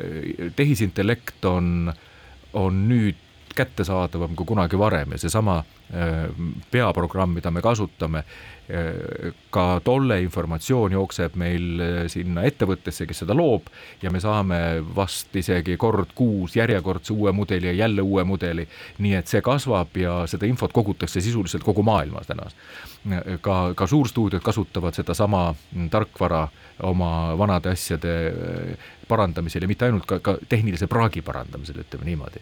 [0.55, 1.91] tehisintellekt on,
[2.53, 3.19] on nüüd
[3.55, 6.29] kättesaadavam kui kunagi varem ja seesama äh,
[6.71, 8.23] peaprogramm, mida me kasutame,
[9.53, 13.67] ka tolle informatsioon jookseb meil äh, sinna ettevõttesse, kes seda loob
[14.01, 14.59] ja me saame
[14.95, 18.67] vast isegi kord kuus järjekordse uue mudeli ja jälle uue mudeli.
[19.03, 22.47] nii et see kasvab ja seda infot kogutakse sisuliselt kogu maailmas täna.
[23.41, 25.55] ka, ka suurstuudiod kasutavad sedasama
[25.91, 26.47] tarkvara
[26.83, 28.33] oma vanade asjade
[29.07, 32.39] parandamisel ja mitte ainult ka, ka tehnilise praagi parandamisel, ütleme niimoodi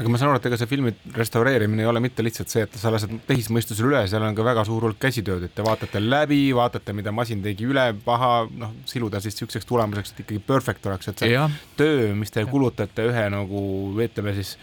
[0.00, 2.76] aga ma saan aru, et ega see filmi restaureerimine ei ole mitte lihtsalt see, et
[2.80, 6.40] sa lased tehismõistusele üle, seal on ka väga suur hulk käsitööd, et te vaatate läbi,
[6.56, 8.32] vaatate, mida masin tegi üle paha,
[8.62, 11.48] noh, siluda siis niisuguseks tulemuseks, et ikkagi perfect oleks, et see ja.
[11.78, 13.64] töö, mis te kulutate ühe nagu
[14.00, 14.56] ütleme siis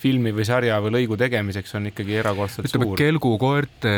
[0.00, 2.98] filmi või sarja või lõigu tegemiseks on ikkagi erakordselt ütleme, suur.
[3.00, 3.92] kelgukoerte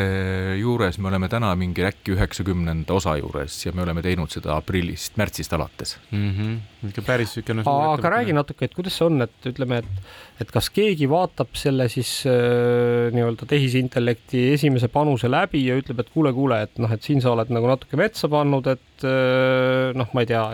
[0.58, 5.14] juures me oleme täna mingi äkki üheksakümnenda osa juures ja me oleme teinud seda aprillist,
[5.20, 6.30] märtsist alates mm.
[6.32, 6.88] -hmm.
[6.90, 10.50] ikka päris niisugune suur aga räägi natuke, et kuidas see on, et ütleme, et, et
[10.54, 16.34] kas keegi vaatab selle siis äh, nii-öelda tehisintellekti esimese panuse läbi ja ütleb, et kuule,
[16.34, 20.26] kuule, et noh, et siin sa oled nagu natuke metsa pannud, et äh, noh, ma
[20.26, 20.44] ei tea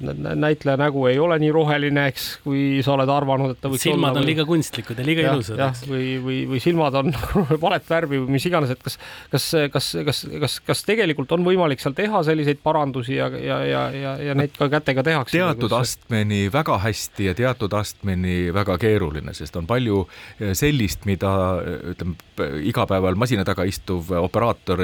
[0.00, 4.10] näitleja nägu ei ole nii roheline, eks, kui sa oled arvanud, et ta võiks silmad
[4.10, 4.20] olla.
[4.20, 4.30] on või...
[4.32, 5.84] liiga kunstlikud ja liiga ja, ilusad, eks.
[5.88, 7.12] või, või, või silmad on
[7.64, 8.98] valet värvi või mis iganes, et kas,
[9.32, 13.82] kas, kas, kas, kas, kas tegelikult on võimalik seal teha selliseid parandusi ja, ja, ja,
[13.94, 15.36] ja, ja neid ka kätega tehakse?
[15.36, 20.04] teatud astmeni väga hästi ja teatud astmeni väga keeruline, sest on palju
[20.40, 21.32] eh, sellist, mida
[21.92, 22.16] ütleme,
[22.68, 24.82] igapäeval masina taga istuv operaator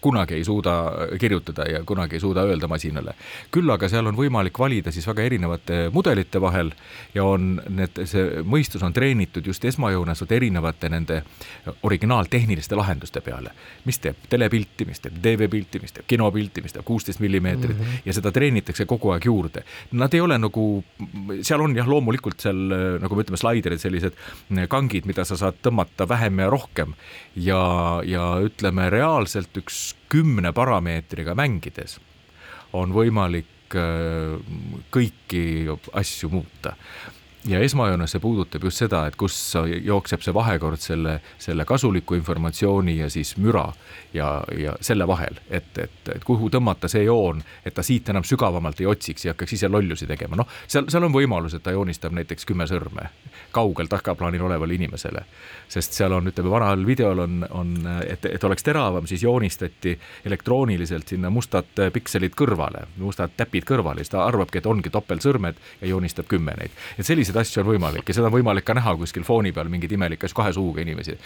[0.00, 0.74] kunagi ei suuda
[1.20, 3.14] kirjutada ja kunagi ei suuda öelda masinale.
[3.50, 6.72] küll aga seal on võimalik valida siis väga erinevate mudelite vahel
[7.14, 11.22] ja on need, see mõistus on treenitud just esmajoones vot erinevate nende
[11.82, 13.50] originaaltehniliste lahenduste peale.
[13.84, 18.02] mis teeb telepilti, mis teeb TV-pilti, mis teeb kinopilti, mis teeb kuusteist millimeetrit mm -hmm.
[18.04, 19.64] ja seda treenitakse kogu aeg juurde.
[19.92, 20.84] Nad ei ole nagu,
[21.42, 22.56] seal on jah, loomulikult seal
[23.00, 24.12] nagu me ütleme, slaiderid, sellised
[24.68, 26.94] kangid, mida sa saad tõmmata vähem ja rohkem
[27.36, 31.98] ja, ja ütleme reaalselt üks kümne parameetriga mängides
[32.72, 33.46] on võimalik
[33.78, 34.36] äh,
[34.94, 35.44] kõiki
[35.92, 36.74] asju muuta
[37.48, 39.36] ja esmajoones see puudutab just seda, et kus
[39.84, 43.66] jookseb see vahekord selle, selle kasuliku informatsiooni ja siis müra
[44.14, 44.28] ja,
[44.58, 48.80] ja selle vahel, et, et, et kuhu tõmmata see joon, et ta siit enam sügavamalt
[48.80, 52.16] ei otsiks ja hakkaks ise lollusi tegema, noh, seal, seal on võimalus, et ta joonistab
[52.16, 53.08] näiteks kümme sõrme
[53.50, 55.24] kaugel takaplaanil olevale inimesele.
[55.68, 57.68] sest seal on, ütleme, vanal videol on, on,
[58.02, 59.92] et, et oleks teravam, siis joonistati
[60.26, 65.92] elektrooniliselt sinna mustad pikselid kõrvale, mustad täpid kõrvale, siis ta arvabki, et ongi topeltsõrmed ja
[65.92, 66.74] joonistab kümme neid.
[66.98, 69.70] et sellised selliseid asju on võimalik ja seda on võimalik ka näha kuskil fooni peal
[69.72, 71.16] mingeid imelikke kahe suuga inimesi.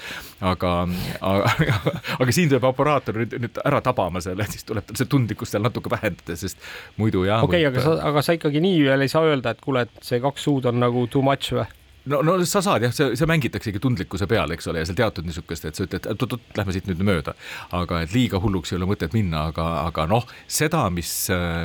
[0.41, 0.73] aga,
[1.21, 1.53] aga,
[2.21, 5.65] aga siin peab operaator nüüd, nüüd ära tabama selle, siis tuleb tal see tundlikkus seal
[5.65, 6.61] natuke vähendada, sest
[7.01, 7.45] muidu jah.
[7.45, 10.05] okei okay,, aga sa, aga sa ikkagi nii veel ei saa öelda, et kuule, et
[10.05, 11.69] see kaks suud on nagu too much või?
[12.11, 15.27] No, no sa saad jah, see, see mängitaksegi tundlikkuse peale, eks ole, ja seal teatud
[15.29, 17.35] niisugust, et sa ütled, et oot-oot, lähme siit nüüd mööda.
[17.77, 21.13] aga et liiga hulluks ei ole mõtet minna, aga, aga noh, seda, mis,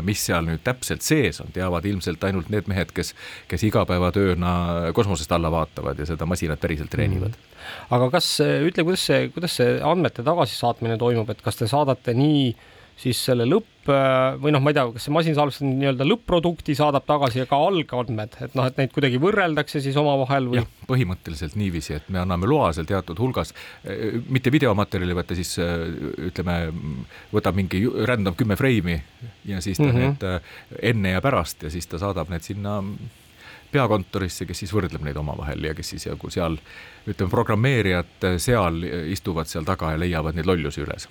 [0.07, 3.13] mis seal nüüd täpselt sees on, teavad ilmselt ainult need mehed, kes,
[3.51, 4.53] kes igapäevatööna
[4.95, 7.45] kosmosest alla vaatavad ja seda masinat päriselt treenivad mm.
[7.45, 7.95] -hmm.
[7.97, 12.53] aga kas, ütle, kuidas see, kuidas see andmete tagasisaatmine toimub, et kas te saadate nii
[12.99, 17.41] siis selle lõpp või noh, ma ei tea, kas see masinsalvestus nii-öelda lõpp-produkti saadab tagasi
[17.41, 20.63] ja ka algandmed, et noh, et neid kuidagi võrreldakse siis omavahel või?
[20.89, 23.53] põhimõtteliselt niiviisi, et me anname loa seal teatud hulgas,
[24.29, 25.55] mitte videomaterjali, vaid ta siis
[26.29, 26.57] ütleme,
[27.33, 28.99] võtab mingi random kümme freimi
[29.49, 30.19] ja siis ta mm -hmm.
[30.19, 32.81] need enne ja pärast ja siis ta saadab need sinna
[33.71, 36.57] peakontorisse, kes siis võrdleb neid omavahel ja kes siis jagu seal
[37.07, 38.83] ütleme, programmeerijad seal
[39.13, 41.07] istuvad seal taga ja leiavad neid lollusi üles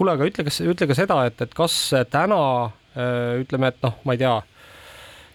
[0.00, 1.76] kuule, aga ütle, kas, ütle ka seda, et, et kas
[2.12, 2.40] täna
[3.40, 4.32] ütleme, et noh, ma ei tea,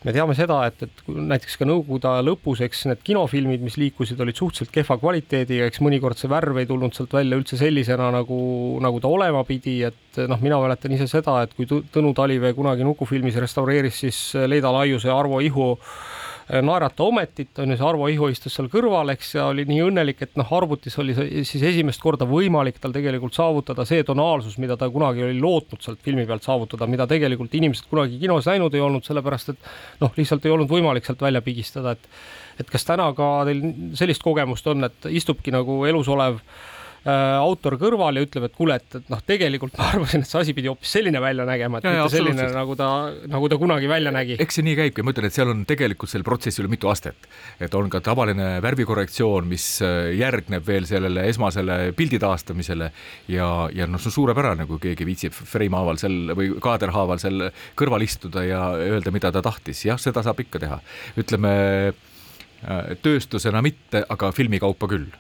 [0.06, 4.20] me teame seda, et, et näiteks ka Nõukogude aja lõpus, eks need kinofilmid, mis liikusid,
[4.22, 8.40] olid suhteliselt kehva kvaliteediga, eks mõnikord see värv ei tulnud sealt välja üldse sellisena, nagu,
[8.84, 12.86] nagu ta olema pidi, et noh, mina mäletan ise seda, et kui Tõnu Talivee kunagi
[12.86, 18.08] Nukufilmis restaureeris siis Leida Laiuse ja Arvo Ihu Äh, naerata ometit, on ju, see Arvo
[18.12, 22.04] Iho istus seal kõrval, eks, ja oli nii õnnelik, et noh, arvutis oli siis esimest
[22.04, 26.46] korda võimalik tal tegelikult saavutada see tonaalsus, mida ta kunagi oli lootnud sealt filmi pealt
[26.46, 29.74] saavutada, mida tegelikult inimesed kunagi kinos näinud ei olnud, sellepärast et
[30.04, 32.10] noh, lihtsalt ei olnud võimalik sealt välja pigistada, et
[32.56, 33.66] et kas täna ka teil
[34.00, 36.75] sellist kogemust on, et istubki nagu elus olev äh, Äh,
[37.06, 40.56] autor kõrval ja ütleb, et kuule, et, et noh, tegelikult ma arvasin, et see asi
[40.58, 42.90] pidi hoopis selline välja nägema, et ja, mitte selline, nagu ta,
[43.30, 44.40] nagu ta kunagi välja nägi.
[44.42, 47.28] eks see nii käibki, ma ütlen, et seal on tegelikult sellel protsessil mitu astet,
[47.62, 52.90] et on ka tavaline värvikorrektsioon, mis äh, järgneb veel sellele esmasele pildi taastamisele.
[53.32, 57.50] Ja, ja noh, see on suurepärane, kui keegi viitsib frame haaval seal või kaaderhaaval seal
[57.78, 60.80] kõrval istuda ja öelda, mida ta tahtis, jah, seda saab ikka teha.
[61.22, 61.54] ütleme
[61.92, 65.14] äh, tööstusena mitte, aga filmikaupa küll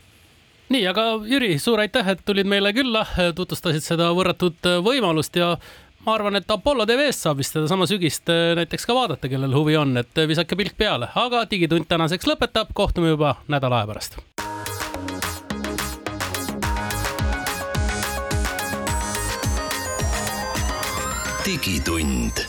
[0.70, 3.06] nii, aga Jüri, suur aitäh, et tulid meile külla,
[3.36, 5.56] tutvustasid seda võrratut võimalust ja
[6.06, 9.78] ma arvan, et Apollo tv-st saab vist sedasama sügist äh, näiteks ka vaadata, kellel huvi
[9.80, 14.22] on, et visake pilk peale, aga Digitund tänaseks lõpetab, kohtume juba nädala aja pärast.
[21.46, 22.42] digitund